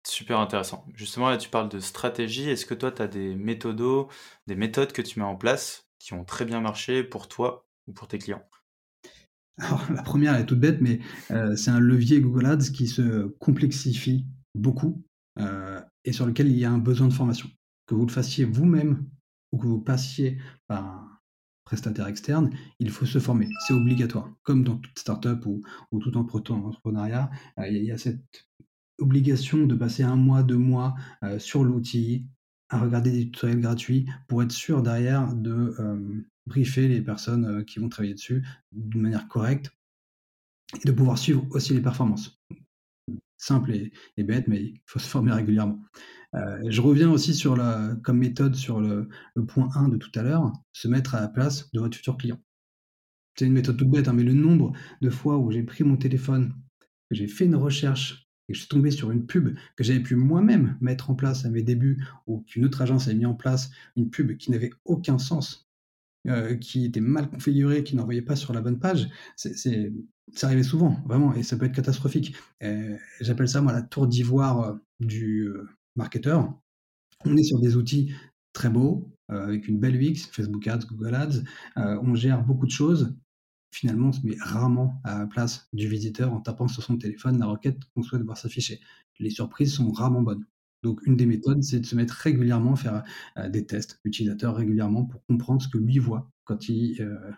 Super 0.07 0.39
intéressant. 0.41 0.85
Justement, 0.95 1.29
là, 1.29 1.37
tu 1.37 1.49
parles 1.49 1.69
de 1.69 1.79
stratégie. 1.81 2.49
Est-ce 2.49 2.67
que 2.67 2.75
toi, 2.75 2.91
tu 2.93 3.03
as 3.03 3.09
des 3.09 3.35
méthodos, 3.37 4.09
des 4.47 4.55
méthodes 4.57 4.93
que 4.93 5.03
tu 5.03 5.19
mets 5.19 5.25
en 5.25 5.37
place 5.37 5.89
qui 5.99 6.13
ont 6.15 6.25
très 6.25 6.45
bien 6.45 6.61
marché 6.61 7.03
pour 7.05 7.29
toi 7.29 7.69
ou 7.87 7.93
pour 7.93 8.09
tes 8.09 8.19
clients? 8.19 8.45
Alors, 9.59 9.85
la 9.93 10.03
première 10.03 10.35
est 10.37 10.47
toute 10.47 10.61
bête, 10.61 10.81
mais 10.81 11.01
euh, 11.31 11.57
c'est 11.57 11.71
un 11.71 11.81
levier 11.81 12.21
Google 12.21 12.47
Ads 12.47 12.71
qui 12.73 12.87
se 12.87 13.27
complexifie 13.39 14.27
beaucoup 14.55 15.05
euh, 15.39 15.81
et 16.05 16.13
sur 16.13 16.27
lequel 16.27 16.49
il 16.49 16.59
y 16.59 16.65
a 16.65 16.71
un 16.71 16.79
besoin 16.79 17.09
de 17.09 17.13
formation. 17.13 17.49
Que 17.87 17.95
vous 17.95 18.07
le 18.07 18.13
fassiez 18.13 18.45
vous-même 18.45 19.07
ou 19.53 19.59
que 19.59 19.67
vous 19.67 19.81
passiez 19.81 20.39
par 20.67 20.85
un 20.85 21.09
prestataire 21.65 22.07
externe, 22.07 22.51
il 22.81 22.91
faut 22.91 23.07
se 23.07 23.19
former. 23.19 23.49
C'est 23.67 23.75
obligatoire. 23.75 24.31
Comme 24.43 24.65
dans 24.65 24.77
toute 24.77 24.99
startup 24.99 25.45
ou, 25.47 25.63
ou 25.91 26.01
tout 26.01 26.17
entrepreneuriat, 26.17 27.31
euh, 27.59 27.69
il 27.69 27.85
y 27.85 27.93
a 27.93 27.99
cette 27.99 28.47
obligation 28.99 29.67
de 29.67 29.75
passer 29.75 30.03
un 30.03 30.17
mois, 30.17 30.43
deux 30.43 30.59
mois 30.59 30.95
sur 31.39 31.65
l'outil, 31.65 32.27
à 32.73 32.81
regarder 32.81 33.11
des 33.11 33.31
tutoriels 33.31 33.61
gratuits 33.61 34.07
pour 34.29 34.43
être 34.43 34.53
sûr 34.53 34.83
derrière 34.83 35.33
de 35.35 35.75
briefer 36.47 36.89
les 36.89 37.01
personnes 37.01 37.45
euh, 37.45 37.63
qui 37.63 37.79
vont 37.79 37.89
travailler 37.89 38.15
dessus 38.15 38.45
d'une 38.73 39.03
manière 39.03 39.29
correcte 39.29 39.71
et 40.83 40.87
de 40.87 40.93
pouvoir 40.93 41.19
suivre 41.19 41.47
aussi 41.51 41.75
les 41.75 41.81
performances. 41.81 42.41
Simple 43.37 43.73
et, 43.73 44.23
bête, 44.23 44.47
mais 44.47 44.63
il 44.63 44.81
faut 44.87 44.99
se 44.99 45.09
former 45.09 45.33
régulièrement. 45.33 45.81
Euh, 46.35 46.63
je 46.69 46.81
reviens 46.81 47.11
aussi 47.11 47.35
sur 47.35 47.57
la, 47.57 47.97
comme 48.03 48.19
méthode 48.19 48.55
sur 48.55 48.81
le, 48.81 49.09
point 49.49 49.69
1 49.75 49.89
de 49.89 49.97
tout 49.97 50.13
à 50.15 50.23
l'heure, 50.23 50.53
se 50.73 50.89
mettre 50.89 51.15
à 51.15 51.21
la 51.21 51.29
place 51.29 51.71
de 51.73 51.81
votre 51.81 51.97
futur 51.97 52.17
client. 52.17 52.41
C'est 53.37 53.47
une 53.47 53.53
méthode 53.53 53.77
toute 53.77 53.91
bête, 53.91 54.09
hein, 54.09 54.13
mais 54.13 54.23
le 54.23 54.33
nombre 54.33 54.73
de 55.01 55.11
fois 55.11 55.39
où 55.39 55.51
j'ai 55.51 55.63
pris 55.63 55.85
mon 55.85 55.97
téléphone, 55.97 56.55
j'ai 57.11 57.27
fait 57.27 57.47
une 57.47 57.57
recherche 57.57 58.22
et 58.53 58.55
je 58.55 58.61
suis 58.61 58.69
tombé 58.69 58.91
sur 58.91 59.11
une 59.11 59.25
pub 59.25 59.57
que 59.77 59.83
j'avais 59.83 60.01
pu 60.01 60.15
moi-même 60.15 60.77
mettre 60.83 61.11
en 61.11 61.15
place 61.15 61.47
à 61.47 61.51
mes 61.51 61.63
débuts 61.63 62.05
ou 62.27 62.41
qu'une 62.41 62.67
autre 62.67 62.83
agence 62.83 63.07
avait 63.09 63.17
mis 63.17 63.25
en 63.25 63.35
place, 63.35 63.71
une 63.97 64.11
pub 64.11 64.37
qui 64.37 64.51
n'avait 64.51 64.71
aucun 64.85 65.19
sens, 65.19 65.71
euh, 66.29 66.55
qui 66.57 66.85
était 66.85 67.01
mal 67.01 67.31
configuré, 67.31 67.83
qui 67.83 67.97
n'envoyait 67.97 68.21
pas 68.21 68.37
sur 68.37 68.53
la 68.53 68.61
bonne 68.61 68.79
page, 68.79 69.09
c'est, 69.37 69.91
ça 70.35 70.47
arrivait 70.47 70.63
souvent, 70.63 71.03
vraiment, 71.07 71.35
et 71.35 71.43
ça 71.43 71.57
peut 71.57 71.65
être 71.65 71.75
catastrophique. 71.75 72.37
Euh, 72.63 72.99
j'appelle 73.21 73.49
ça, 73.49 73.63
moi, 73.63 73.73
la 73.73 73.83
tour 73.83 74.07
d'ivoire 74.07 74.61
euh, 74.61 74.75
du 75.01 75.49
marketeur. 75.97 76.53
On 77.25 77.37
est 77.39 77.43
sur 77.43 77.59
des 77.59 77.77
outils 77.77 78.13
très 78.53 78.69
beaux, 78.69 79.11
avec 79.29 79.67
une 79.67 79.81
belle 79.81 79.97
UX, 79.97 80.29
Facebook 80.31 80.67
Ads, 80.69 80.87
Google 80.91 81.15
Ads. 81.15 81.43
on 81.77 82.15
gère 82.15 82.45
beaucoup 82.45 82.67
de 82.67 82.71
choses. 82.71 83.15
Finalement, 83.73 84.09
on 84.09 84.13
se 84.13 84.25
met 84.25 84.37
rarement 84.39 85.01
à 85.03 85.21
la 85.21 85.27
place 85.27 85.69
du 85.73 85.89
visiteur 85.89 86.33
en 86.33 86.41
tapant 86.41 86.69
sur 86.69 86.83
son 86.83 86.99
téléphone 86.99 87.39
la 87.39 87.47
requête 87.47 87.79
qu'on 87.95 88.03
souhaite 88.03 88.23
voir 88.23 88.37
s'afficher. 88.37 88.81
Les 89.19 89.31
surprises 89.31 89.75
sont 89.75 89.91
rarement 89.91 90.21
bonnes. 90.21 90.45
Donc, 90.83 91.01
une 91.07 91.17
des 91.17 91.27
méthodes, 91.27 91.63
c'est 91.63 91.81
de 91.81 91.87
se 91.87 91.97
mettre 91.97 92.13
régulièrement, 92.13 92.77
faire 92.77 93.03
euh, 93.39 93.49
des 93.49 93.65
tests 93.65 93.99
utilisateurs 94.05 94.55
régulièrement 94.57 95.05
pour 95.07 95.25
comprendre 95.25 95.63
ce 95.63 95.69
que 95.69 95.79
lui 95.79 95.99
voit 95.99 96.31
quand 96.45 96.69
il, 96.69 97.01
euh, 97.01 97.31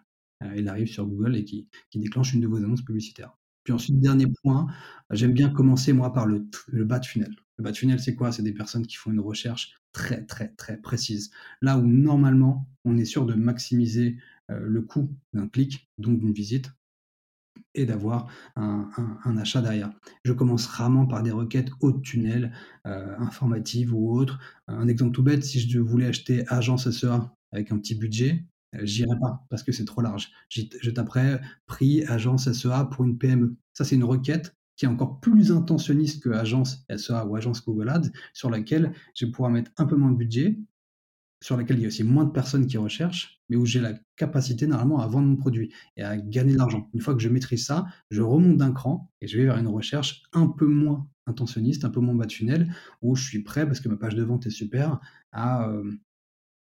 euh, 0.42 0.66
arrive 0.66 0.88
sur 0.88 1.06
Google 1.06 1.36
et 1.36 1.44
qui, 1.44 1.68
qui 1.90 2.00
déclenche 2.00 2.34
une 2.34 2.40
de 2.40 2.48
vos 2.48 2.56
annonces 2.56 2.82
publicitaires. 2.82 3.36
Puis 3.62 3.72
ensuite, 3.72 4.00
dernier 4.00 4.26
point, 4.42 4.66
j'aime 5.10 5.32
bien 5.32 5.50
commencer 5.50 5.92
moi 5.92 6.12
par 6.12 6.26
le, 6.26 6.46
le, 6.68 6.84
bas 6.84 6.98
de 6.98 7.06
funnel. 7.06 7.34
Le 7.58 7.64
bas 7.64 7.70
de 7.70 7.76
funnel, 7.76 8.00
c'est 8.00 8.14
quoi? 8.14 8.32
C'est 8.32 8.42
des 8.42 8.52
personnes 8.52 8.86
qui 8.86 8.96
font 8.96 9.10
une 9.10 9.20
recherche 9.20 9.74
très 9.92 10.24
très 10.26 10.48
très 10.48 10.76
précise. 10.76 11.30
Là 11.62 11.78
où 11.78 11.86
normalement, 11.86 12.68
on 12.84 12.98
est 12.98 13.04
sûr 13.04 13.24
de 13.24 13.34
maximiser 13.34 14.18
le 14.48 14.82
coût 14.82 15.10
d'un 15.32 15.48
clic, 15.48 15.90
donc 15.98 16.18
d'une 16.18 16.32
visite, 16.32 16.70
et 17.74 17.86
d'avoir 17.86 18.28
un, 18.56 19.36
achat 19.36 19.60
derrière. 19.60 19.90
Je 20.24 20.32
commence 20.32 20.66
rarement 20.66 21.06
par 21.06 21.22
des 21.22 21.30
requêtes 21.30 21.70
haut 21.80 21.92
de 21.92 22.00
tunnel, 22.00 22.52
euh, 22.86 23.16
informatives 23.18 23.94
ou 23.94 24.12
autres. 24.12 24.38
Un 24.68 24.88
exemple 24.88 25.12
tout 25.12 25.22
bête, 25.22 25.44
si 25.44 25.60
je 25.60 25.78
voulais 25.78 26.06
acheter 26.06 26.44
agence 26.48 26.88
SEA 26.90 27.32
avec 27.52 27.72
un 27.72 27.78
petit 27.78 27.94
budget, 27.94 28.44
euh, 28.76 28.80
j'irai 28.82 29.18
pas 29.20 29.44
parce 29.50 29.62
que 29.62 29.72
c'est 29.72 29.84
trop 29.84 30.02
large. 30.02 30.30
Je 30.48 30.90
taperai 30.90 31.40
prix 31.66 32.04
agence 32.04 32.50
SEA 32.52 32.88
pour 32.90 33.04
une 33.04 33.18
PME. 33.18 33.56
Ça, 33.72 33.84
c'est 33.84 33.96
une 33.96 34.04
requête 34.04 34.54
qui 34.76 34.86
est 34.86 34.88
encore 34.88 35.20
plus 35.20 35.52
intentionniste 35.52 36.22
que 36.22 36.30
agence 36.30 36.84
SEA 36.96 37.24
ou 37.26 37.36
agence 37.36 37.64
Google 37.64 37.88
Ads, 37.88 38.10
sur 38.32 38.50
laquelle 38.50 38.92
je 39.14 39.26
vais 39.26 39.30
pouvoir 39.30 39.50
mettre 39.50 39.70
un 39.76 39.86
peu 39.86 39.96
moins 39.96 40.10
de 40.10 40.16
budget 40.16 40.58
sur 41.44 41.58
laquelle 41.58 41.76
il 41.76 41.82
y 41.82 41.84
a 41.84 41.88
aussi 41.88 42.04
moins 42.04 42.24
de 42.24 42.30
personnes 42.30 42.66
qui 42.66 42.78
recherchent, 42.78 43.38
mais 43.50 43.56
où 43.56 43.66
j'ai 43.66 43.78
la 43.78 43.92
capacité 44.16 44.66
normalement 44.66 45.00
à 45.00 45.06
vendre 45.06 45.28
mon 45.28 45.36
produit 45.36 45.74
et 45.98 46.02
à 46.02 46.16
gagner 46.16 46.54
de 46.54 46.56
l'argent. 46.56 46.88
Une 46.94 47.02
fois 47.02 47.12
que 47.12 47.20
je 47.20 47.28
maîtrise 47.28 47.66
ça, 47.66 47.84
je 48.10 48.22
remonte 48.22 48.56
d'un 48.56 48.72
cran 48.72 49.12
et 49.20 49.26
je 49.26 49.36
vais 49.36 49.44
vers 49.44 49.58
une 49.58 49.68
recherche 49.68 50.22
un 50.32 50.46
peu 50.46 50.64
moins 50.64 51.06
intentionniste, 51.26 51.84
un 51.84 51.90
peu 51.90 52.00
moins 52.00 52.14
bas 52.14 52.24
de 52.24 52.32
funnel, 52.32 52.74
où 53.02 53.14
je 53.14 53.24
suis 53.24 53.42
prêt, 53.42 53.66
parce 53.66 53.80
que 53.80 53.90
ma 53.90 53.96
page 53.96 54.14
de 54.14 54.22
vente 54.22 54.46
est 54.46 54.50
super, 54.50 54.98
à, 55.32 55.68
euh, 55.68 55.92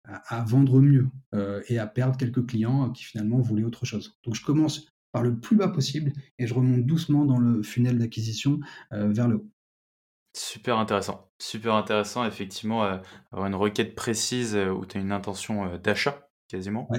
à, 0.04 0.44
vendre 0.44 0.82
mieux 0.82 1.08
euh, 1.34 1.62
et 1.68 1.78
à 1.78 1.86
perdre 1.86 2.18
quelques 2.18 2.44
clients 2.44 2.90
qui 2.90 3.04
finalement 3.04 3.40
voulaient 3.40 3.64
autre 3.64 3.86
chose. 3.86 4.18
Donc 4.24 4.34
je 4.34 4.44
commence 4.44 4.88
par 5.10 5.22
le 5.22 5.40
plus 5.40 5.56
bas 5.56 5.68
possible 5.68 6.12
et 6.38 6.46
je 6.46 6.52
remonte 6.52 6.84
doucement 6.84 7.24
dans 7.24 7.38
le 7.38 7.62
funnel 7.62 7.96
d'acquisition 7.96 8.60
euh, 8.92 9.10
vers 9.10 9.26
le 9.26 9.36
haut. 9.36 9.50
Super 10.36 10.76
intéressant. 10.76 11.30
Super 11.38 11.74
intéressant, 11.74 12.26
effectivement, 12.26 12.84
euh, 12.84 12.98
avoir 13.32 13.46
une 13.46 13.54
requête 13.54 13.94
précise 13.94 14.54
euh, 14.54 14.68
où 14.68 14.84
tu 14.84 14.98
as 14.98 15.00
une 15.00 15.10
intention 15.10 15.64
euh, 15.64 15.78
d'achat, 15.78 16.28
quasiment. 16.46 16.90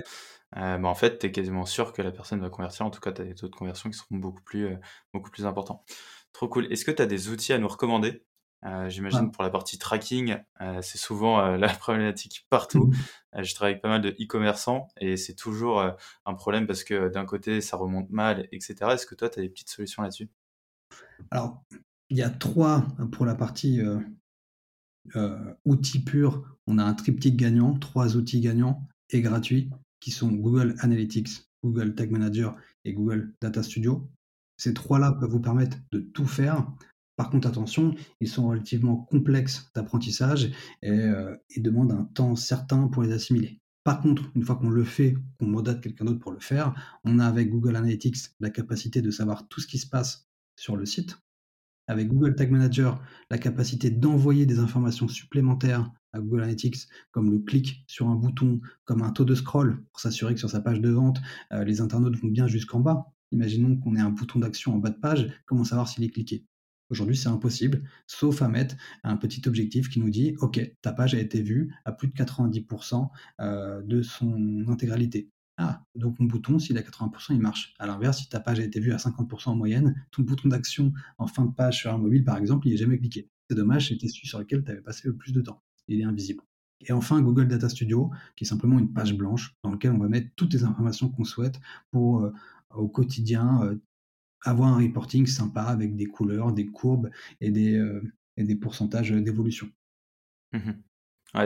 Bah, 0.55 0.79
en 0.81 0.95
fait, 0.95 1.19
tu 1.19 1.27
es 1.27 1.31
quasiment 1.31 1.67
sûr 1.67 1.93
que 1.93 2.01
la 2.01 2.11
personne 2.11 2.41
va 2.41 2.49
convertir. 2.49 2.87
En 2.87 2.89
tout 2.89 2.99
cas, 2.99 3.11
tu 3.11 3.21
as 3.21 3.25
des 3.25 3.35
taux 3.35 3.47
de 3.47 3.55
conversion 3.55 3.91
qui 3.91 3.97
seront 3.97 4.15
beaucoup 4.15 4.41
plus, 4.41 4.75
beaucoup 5.13 5.29
plus 5.29 5.45
importants. 5.45 5.85
Trop 6.33 6.47
cool. 6.47 6.65
Est-ce 6.73 6.83
que 6.83 6.89
tu 6.89 6.99
as 6.99 7.05
des 7.05 7.29
outils 7.29 7.53
à 7.53 7.59
nous 7.59 7.67
recommander? 7.67 8.25
J'imagine 8.87 9.31
pour 9.31 9.43
la 9.43 9.51
partie 9.51 9.77
tracking, 9.77 10.37
c'est 10.81 10.97
souvent 10.97 11.51
la 11.57 11.69
problématique 11.69 12.47
partout. 12.49 12.87
Mmh. 13.35 13.43
je 13.43 13.53
travaille 13.53 13.73
avec 13.73 13.83
pas 13.83 13.89
mal 13.89 14.01
de 14.01 14.09
e-commerçants 14.19 14.87
et 14.99 15.15
c'est 15.15 15.35
toujours 15.35 15.79
un 16.25 16.33
problème 16.33 16.65
parce 16.65 16.83
que 16.83 17.09
d'un 17.09 17.25
côté, 17.25 17.61
ça 17.61 17.77
remonte 17.77 18.09
mal, 18.09 18.47
etc. 18.51 18.75
Est-ce 18.93 19.05
que 19.05 19.15
toi, 19.15 19.29
tu 19.29 19.39
as 19.39 19.43
des 19.43 19.49
petites 19.49 19.69
solutions 19.69 20.01
là-dessus? 20.01 20.29
Alors, 21.29 21.61
il 22.09 22.17
y 22.17 22.21
a 22.21 22.29
trois 22.29 22.87
pour 23.11 23.25
la 23.25 23.35
partie 23.35 23.81
euh, 23.81 23.99
euh, 25.15 25.53
outils 25.65 26.03
purs. 26.03 26.43
On 26.67 26.77
a 26.77 26.83
un 26.83 26.93
triptyque 26.93 27.37
gagnant, 27.37 27.77
trois 27.77 28.17
outils 28.17 28.41
gagnants 28.41 28.87
et 29.09 29.21
gratuits 29.21 29.69
qui 29.99 30.11
sont 30.11 30.31
Google 30.31 30.75
Analytics, 30.79 31.49
Google 31.63 31.95
Tag 31.95 32.11
Manager 32.11 32.55
et 32.85 32.93
Google 32.93 33.33
Data 33.41 33.63
Studio. 33.63 34.09
Ces 34.57 34.73
trois-là 34.73 35.13
peuvent 35.13 35.29
vous 35.29 35.39
permettre 35.39 35.77
de 35.91 35.99
tout 35.99 36.25
faire. 36.25 36.67
Par 37.15 37.29
contre, 37.29 37.47
attention, 37.47 37.95
ils 38.19 38.27
sont 38.27 38.47
relativement 38.47 38.97
complexes 38.97 39.71
d'apprentissage 39.73 40.51
et, 40.81 40.91
euh, 40.91 41.35
demandent 41.57 41.91
un 41.91 42.03
temps 42.03 42.35
certain 42.35 42.87
pour 42.87 43.03
les 43.03 43.11
assimiler. 43.11 43.59
Par 43.83 44.01
contre, 44.01 44.29
une 44.35 44.43
fois 44.43 44.55
qu'on 44.55 44.69
le 44.69 44.83
fait, 44.83 45.15
qu'on 45.39 45.47
mandate 45.47 45.81
quelqu'un 45.81 46.05
d'autre 46.05 46.19
pour 46.19 46.31
le 46.31 46.39
faire, 46.39 46.75
on 47.05 47.19
a 47.19 47.25
avec 47.25 47.49
Google 47.49 47.75
Analytics 47.75 48.17
la 48.39 48.49
capacité 48.49 49.01
de 49.01 49.11
savoir 49.11 49.47
tout 49.47 49.61
ce 49.61 49.67
qui 49.67 49.77
se 49.77 49.87
passe 49.87 50.27
sur 50.57 50.75
le 50.75 50.85
site, 50.85 51.17
avec 51.87 52.09
Google 52.09 52.35
Tag 52.35 52.51
Manager 52.51 53.01
la 53.31 53.37
capacité 53.37 53.89
d'envoyer 53.89 54.45
des 54.45 54.59
informations 54.59 55.07
supplémentaires 55.07 55.89
à 56.13 56.19
Google 56.19 56.41
Analytics, 56.41 56.87
comme 57.11 57.31
le 57.31 57.39
clic 57.39 57.83
sur 57.87 58.07
un 58.07 58.15
bouton, 58.15 58.61
comme 58.85 59.01
un 59.01 59.11
taux 59.11 59.25
de 59.25 59.35
scroll, 59.35 59.83
pour 59.91 59.99
s'assurer 59.99 60.33
que 60.33 60.39
sur 60.39 60.49
sa 60.49 60.61
page 60.61 60.81
de 60.81 60.89
vente, 60.89 61.19
euh, 61.53 61.63
les 61.63 61.81
internautes 61.81 62.17
vont 62.17 62.29
bien 62.29 62.47
jusqu'en 62.47 62.79
bas. 62.79 63.11
Imaginons 63.31 63.77
qu'on 63.77 63.95
ait 63.95 64.01
un 64.01 64.11
bouton 64.11 64.39
d'action 64.39 64.73
en 64.73 64.77
bas 64.77 64.89
de 64.89 64.99
page, 64.99 65.29
comment 65.45 65.63
savoir 65.63 65.87
s'il 65.87 66.03
est 66.03 66.09
cliqué? 66.09 66.45
Aujourd'hui, 66.89 67.17
c'est 67.17 67.27
impossible, 67.27 67.83
sauf 68.07 68.41
à 68.41 68.47
mettre 68.47 68.75
un 69.03 69.17
petit 69.17 69.41
objectif 69.47 69.89
qui 69.89 69.99
nous 69.99 70.09
dit 70.09 70.35
OK, 70.39 70.59
ta 70.81 70.93
page 70.93 71.13
a 71.15 71.19
été 71.19 71.41
vue 71.41 71.73
à 71.83 71.91
plus 71.91 72.07
de 72.07 72.13
90% 72.13 73.09
euh, 73.41 73.81
de 73.81 74.01
son 74.01 74.65
intégralité. 74.69 75.29
Ah, 75.57 75.83
donc 75.95 76.19
mon 76.19 76.27
bouton, 76.27 76.59
s'il 76.59 76.77
est 76.77 76.79
à 76.79 76.83
80%, 76.83 77.33
il 77.33 77.41
marche. 77.41 77.73
À 77.79 77.87
l'inverse, 77.87 78.19
si 78.19 78.29
ta 78.29 78.39
page 78.39 78.59
a 78.59 78.63
été 78.63 78.79
vue 78.79 78.93
à 78.93 78.97
50% 78.97 79.49
en 79.49 79.55
moyenne, 79.55 80.05
ton 80.11 80.21
bouton 80.21 80.49
d'action 80.49 80.93
en 81.17 81.25
fin 81.25 81.45
de 81.45 81.53
page 81.53 81.79
sur 81.79 81.91
un 81.91 81.97
mobile, 81.97 82.23
par 82.23 82.37
exemple, 82.37 82.67
il 82.67 82.71
n'est 82.71 82.77
jamais 82.77 82.99
cliqué. 82.99 83.27
C'est 83.49 83.55
dommage, 83.55 83.89
c'était 83.89 84.07
celui 84.07 84.27
sur 84.27 84.37
lequel 84.37 84.63
tu 84.63 84.71
avais 84.71 84.81
passé 84.81 85.07
le 85.07 85.15
plus 85.15 85.31
de 85.31 85.41
temps. 85.41 85.63
Il 85.87 85.99
est 85.99 86.03
invisible. 86.03 86.43
Et 86.81 86.91
enfin, 86.91 87.21
Google 87.21 87.47
Data 87.47 87.69
Studio, 87.69 88.11
qui 88.35 88.43
est 88.43 88.47
simplement 88.47 88.77
une 88.77 88.93
page 88.93 89.15
blanche 89.15 89.55
dans 89.63 89.71
laquelle 89.71 89.91
on 89.91 89.97
va 89.97 90.09
mettre 90.09 90.29
toutes 90.35 90.53
les 90.53 90.63
informations 90.63 91.09
qu'on 91.09 91.23
souhaite 91.23 91.59
pour, 91.91 92.21
euh, 92.21 92.31
au 92.75 92.87
quotidien, 92.87 93.63
euh, 93.63 93.75
avoir 94.43 94.73
un 94.73 94.77
reporting 94.77 95.25
sympa 95.25 95.63
avec 95.63 95.95
des 95.95 96.05
couleurs, 96.05 96.53
des 96.53 96.67
courbes 96.67 97.09
et 97.41 97.49
des, 97.49 97.75
euh, 97.75 98.01
pourcentages 98.61 99.11
d'évolution. 99.11 99.69
Mmh 100.53 100.71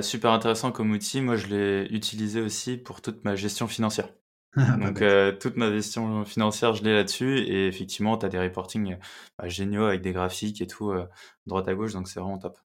super 0.01 0.31
intéressant 0.31 0.71
comme 0.71 0.91
outil. 0.91 1.21
Moi, 1.21 1.35
je 1.35 1.47
l'ai 1.47 1.87
utilisé 1.91 2.41
aussi 2.41 2.77
pour 2.77 3.01
toute 3.01 3.23
ma 3.23 3.35
gestion 3.35 3.67
financière. 3.67 4.09
Ah, 4.57 4.75
Donc, 4.75 5.01
euh, 5.01 5.31
toute 5.31 5.55
ma 5.55 5.71
gestion 5.71 6.25
financière, 6.25 6.73
je 6.73 6.83
l'ai 6.83 6.93
là-dessus. 6.93 7.39
Et 7.39 7.67
effectivement, 7.67 8.17
tu 8.17 8.25
as 8.25 8.29
des 8.29 8.37
reportings 8.37 8.97
bah, 9.37 9.47
géniaux 9.47 9.85
avec 9.85 10.01
des 10.01 10.11
graphiques 10.11 10.59
et 10.59 10.67
tout, 10.67 10.91
euh, 10.91 11.07
droite 11.45 11.69
à 11.69 11.73
gauche. 11.73 11.93
Donc, 11.93 12.09
c'est 12.09 12.19
vraiment 12.19 12.37
top. 12.37 12.59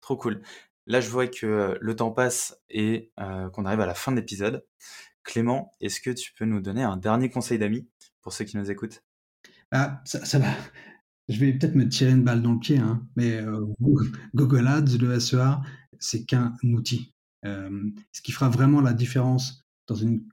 Trop 0.00 0.16
cool. 0.16 0.40
Là, 0.86 1.02
je 1.02 1.10
vois 1.10 1.26
que 1.26 1.76
le 1.78 1.94
temps 1.94 2.10
passe 2.10 2.56
et 2.70 3.12
qu'on 3.52 3.66
arrive 3.66 3.80
à 3.80 3.86
la 3.86 3.92
fin 3.92 4.12
de 4.12 4.16
l'épisode. 4.16 4.64
Clément, 5.24 5.72
est-ce 5.82 6.00
que 6.00 6.08
tu 6.08 6.32
peux 6.32 6.46
nous 6.46 6.62
donner 6.62 6.84
un 6.84 6.96
dernier 6.96 7.28
conseil 7.28 7.58
d'amis 7.58 7.86
pour 8.22 8.32
ceux 8.32 8.46
qui 8.46 8.56
nous 8.56 8.70
écoutent? 8.70 9.02
Ah, 9.72 10.00
ça, 10.06 10.38
va. 10.38 10.48
Je 11.28 11.38
vais 11.38 11.52
peut-être 11.52 11.74
me 11.74 11.86
tirer 11.86 12.12
une 12.12 12.24
balle 12.24 12.40
dans 12.40 12.54
le 12.54 12.60
pied, 12.60 12.78
hein, 12.78 13.06
mais 13.14 13.42
Google 14.34 14.68
Ads, 14.68 14.96
le 14.98 15.20
SEA, 15.20 15.60
c'est 16.00 16.24
qu'un 16.24 16.54
outil. 16.62 17.12
ce 17.44 18.22
qui 18.22 18.32
fera 18.32 18.48
vraiment 18.48 18.80
la 18.80 18.92
différence 18.92 19.64
dans 19.86 19.94
une 19.94 20.24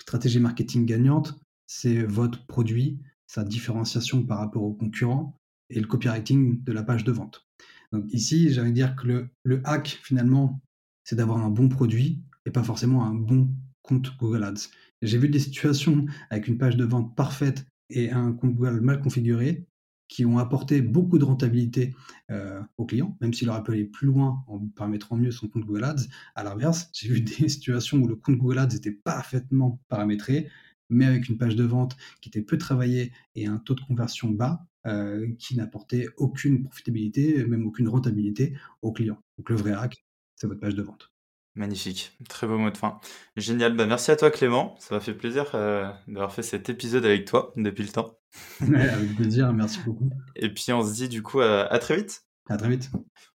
stratégie 0.00 0.40
marketing 0.40 0.86
gagnante, 0.86 1.38
c'est 1.66 2.02
votre 2.04 2.46
produit, 2.46 3.00
sa 3.26 3.44
différenciation 3.44 4.24
par 4.24 4.38
rapport 4.38 4.62
aux 4.62 4.74
concurrents 4.74 5.38
et 5.70 5.80
le 5.80 5.86
copywriting 5.86 6.62
de 6.62 6.72
la 6.72 6.82
page 6.82 7.04
de 7.04 7.12
vente. 7.12 7.46
Donc 7.92 8.04
ici, 8.12 8.46
de 8.46 8.70
dire 8.70 8.96
que 8.96 9.28
le 9.44 9.60
hack, 9.64 10.00
finalement, 10.02 10.60
c'est 11.04 11.16
d'avoir 11.16 11.38
un 11.38 11.50
bon 11.50 11.68
produit 11.68 12.22
et 12.46 12.50
pas 12.50 12.62
forcément 12.62 13.04
un 13.04 13.14
bon 13.14 13.54
compte 13.82 14.16
Google 14.18 14.44
Ads. 14.44 14.68
J'ai 15.02 15.18
vu 15.18 15.28
des 15.28 15.38
situations 15.38 16.06
avec 16.30 16.48
une 16.48 16.58
page 16.58 16.76
de 16.76 16.84
vente 16.84 17.14
parfaite 17.14 17.66
et 17.90 18.10
un 18.10 18.32
compte 18.32 18.54
Google 18.54 18.80
mal 18.80 19.00
configuré 19.00 19.66
qui 20.14 20.24
ont 20.24 20.38
apporté 20.38 20.80
beaucoup 20.80 21.18
de 21.18 21.24
rentabilité 21.24 21.92
euh, 22.30 22.62
aux 22.76 22.86
clients, 22.86 23.16
même 23.20 23.34
s'il 23.34 23.50
aurait 23.50 23.64
pu 23.64 23.72
aller 23.72 23.84
plus 23.84 24.06
loin 24.06 24.44
en 24.46 24.60
paramétrant 24.60 25.16
mieux 25.16 25.32
son 25.32 25.48
compte 25.48 25.64
Google 25.64 25.82
Ads. 25.82 26.06
À 26.36 26.44
l'inverse, 26.44 26.88
j'ai 26.94 27.08
vu 27.08 27.20
des 27.20 27.48
situations 27.48 27.98
où 27.98 28.06
le 28.06 28.14
compte 28.14 28.36
Google 28.36 28.60
Ads 28.60 28.76
était 28.76 28.92
parfaitement 28.92 29.80
paramétré, 29.88 30.48
mais 30.88 31.06
avec 31.06 31.28
une 31.28 31.36
page 31.36 31.56
de 31.56 31.64
vente 31.64 31.96
qui 32.20 32.28
était 32.28 32.42
peu 32.42 32.58
travaillée 32.58 33.10
et 33.34 33.48
un 33.48 33.58
taux 33.58 33.74
de 33.74 33.80
conversion 33.80 34.30
bas, 34.30 34.64
euh, 34.86 35.26
qui 35.40 35.56
n'apportait 35.56 36.06
aucune 36.16 36.62
profitabilité, 36.62 37.44
même 37.46 37.66
aucune 37.66 37.88
rentabilité 37.88 38.56
aux 38.82 38.92
clients. 38.92 39.18
Donc 39.38 39.50
le 39.50 39.56
vrai 39.56 39.72
hack, 39.72 40.06
c'est 40.36 40.46
votre 40.46 40.60
page 40.60 40.76
de 40.76 40.82
vente. 40.82 41.13
Magnifique, 41.56 42.16
très 42.28 42.48
beau 42.48 42.58
mot 42.58 42.70
de 42.70 42.76
fin. 42.76 42.98
Génial, 43.36 43.76
bah, 43.76 43.86
merci 43.86 44.10
à 44.10 44.16
toi 44.16 44.30
Clément, 44.32 44.74
ça 44.80 44.96
m'a 44.96 45.00
fait 45.00 45.14
plaisir 45.14 45.52
euh, 45.54 45.88
d'avoir 46.08 46.32
fait 46.32 46.42
cet 46.42 46.68
épisode 46.68 47.04
avec 47.04 47.26
toi 47.26 47.52
depuis 47.56 47.84
le 47.84 47.90
temps. 47.90 48.18
avec 48.60 49.14
plaisir, 49.14 49.52
merci 49.52 49.78
beaucoup. 49.86 50.10
Et 50.34 50.52
puis 50.52 50.72
on 50.72 50.84
se 50.84 50.92
dit 50.92 51.08
du 51.08 51.22
coup 51.22 51.40
à, 51.40 51.78
très 51.78 51.96
vite. 51.96 52.24
À 52.48 52.56
très 52.56 52.68
vite. 52.68 52.90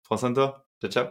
Prends 0.02 0.16
soin 0.16 0.30
de 0.30 0.36
toi, 0.36 0.66
ciao 0.80 0.90
ciao. 0.90 1.06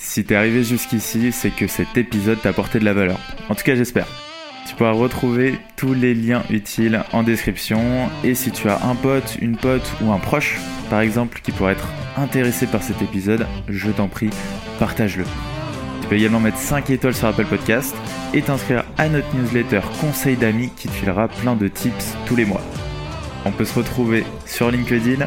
Si 0.00 0.24
t'es 0.24 0.34
arrivé 0.34 0.64
jusqu'ici, 0.64 1.32
c'est 1.32 1.50
que 1.50 1.66
cet 1.66 1.98
épisode 1.98 2.40
t'a 2.40 2.48
apporté 2.48 2.78
de 2.78 2.84
la 2.86 2.94
valeur. 2.94 3.20
En 3.50 3.54
tout 3.54 3.62
cas 3.62 3.74
j'espère. 3.74 4.31
Tu 4.66 4.74
pourras 4.74 4.92
retrouver 4.92 5.58
tous 5.76 5.94
les 5.94 6.14
liens 6.14 6.42
utiles 6.50 7.02
en 7.12 7.22
description. 7.22 8.08
Et 8.24 8.34
si 8.34 8.50
tu 8.50 8.68
as 8.68 8.84
un 8.84 8.94
pote, 8.94 9.36
une 9.40 9.56
pote 9.56 9.90
ou 10.00 10.12
un 10.12 10.18
proche, 10.18 10.58
par 10.88 11.00
exemple, 11.00 11.40
qui 11.42 11.52
pourrait 11.52 11.72
être 11.72 11.88
intéressé 12.16 12.66
par 12.66 12.82
cet 12.82 13.02
épisode, 13.02 13.46
je 13.68 13.90
t'en 13.90 14.08
prie, 14.08 14.30
partage-le. 14.78 15.24
Tu 16.02 16.08
peux 16.08 16.16
également 16.16 16.40
mettre 16.40 16.58
5 16.58 16.90
étoiles 16.90 17.14
sur 17.14 17.28
Apple 17.28 17.46
Podcast 17.46 17.94
et 18.34 18.42
t'inscrire 18.42 18.84
à 18.98 19.08
notre 19.08 19.34
newsletter 19.34 19.80
Conseil 20.00 20.36
d'amis 20.36 20.70
qui 20.76 20.88
te 20.88 20.92
filera 20.92 21.28
plein 21.28 21.56
de 21.56 21.68
tips 21.68 22.14
tous 22.26 22.36
les 22.36 22.44
mois. 22.44 22.60
On 23.44 23.50
peut 23.50 23.64
se 23.64 23.74
retrouver 23.74 24.24
sur 24.46 24.70
LinkedIn 24.70 25.26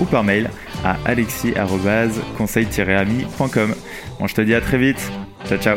ou 0.00 0.04
par 0.04 0.24
mail 0.24 0.50
à 0.84 0.96
alexis-conseil-ami.com. 1.04 3.74
Bon, 4.18 4.26
je 4.26 4.34
te 4.34 4.40
dis 4.40 4.54
à 4.54 4.60
très 4.60 4.78
vite. 4.78 5.12
Ciao, 5.48 5.58
ciao. 5.58 5.76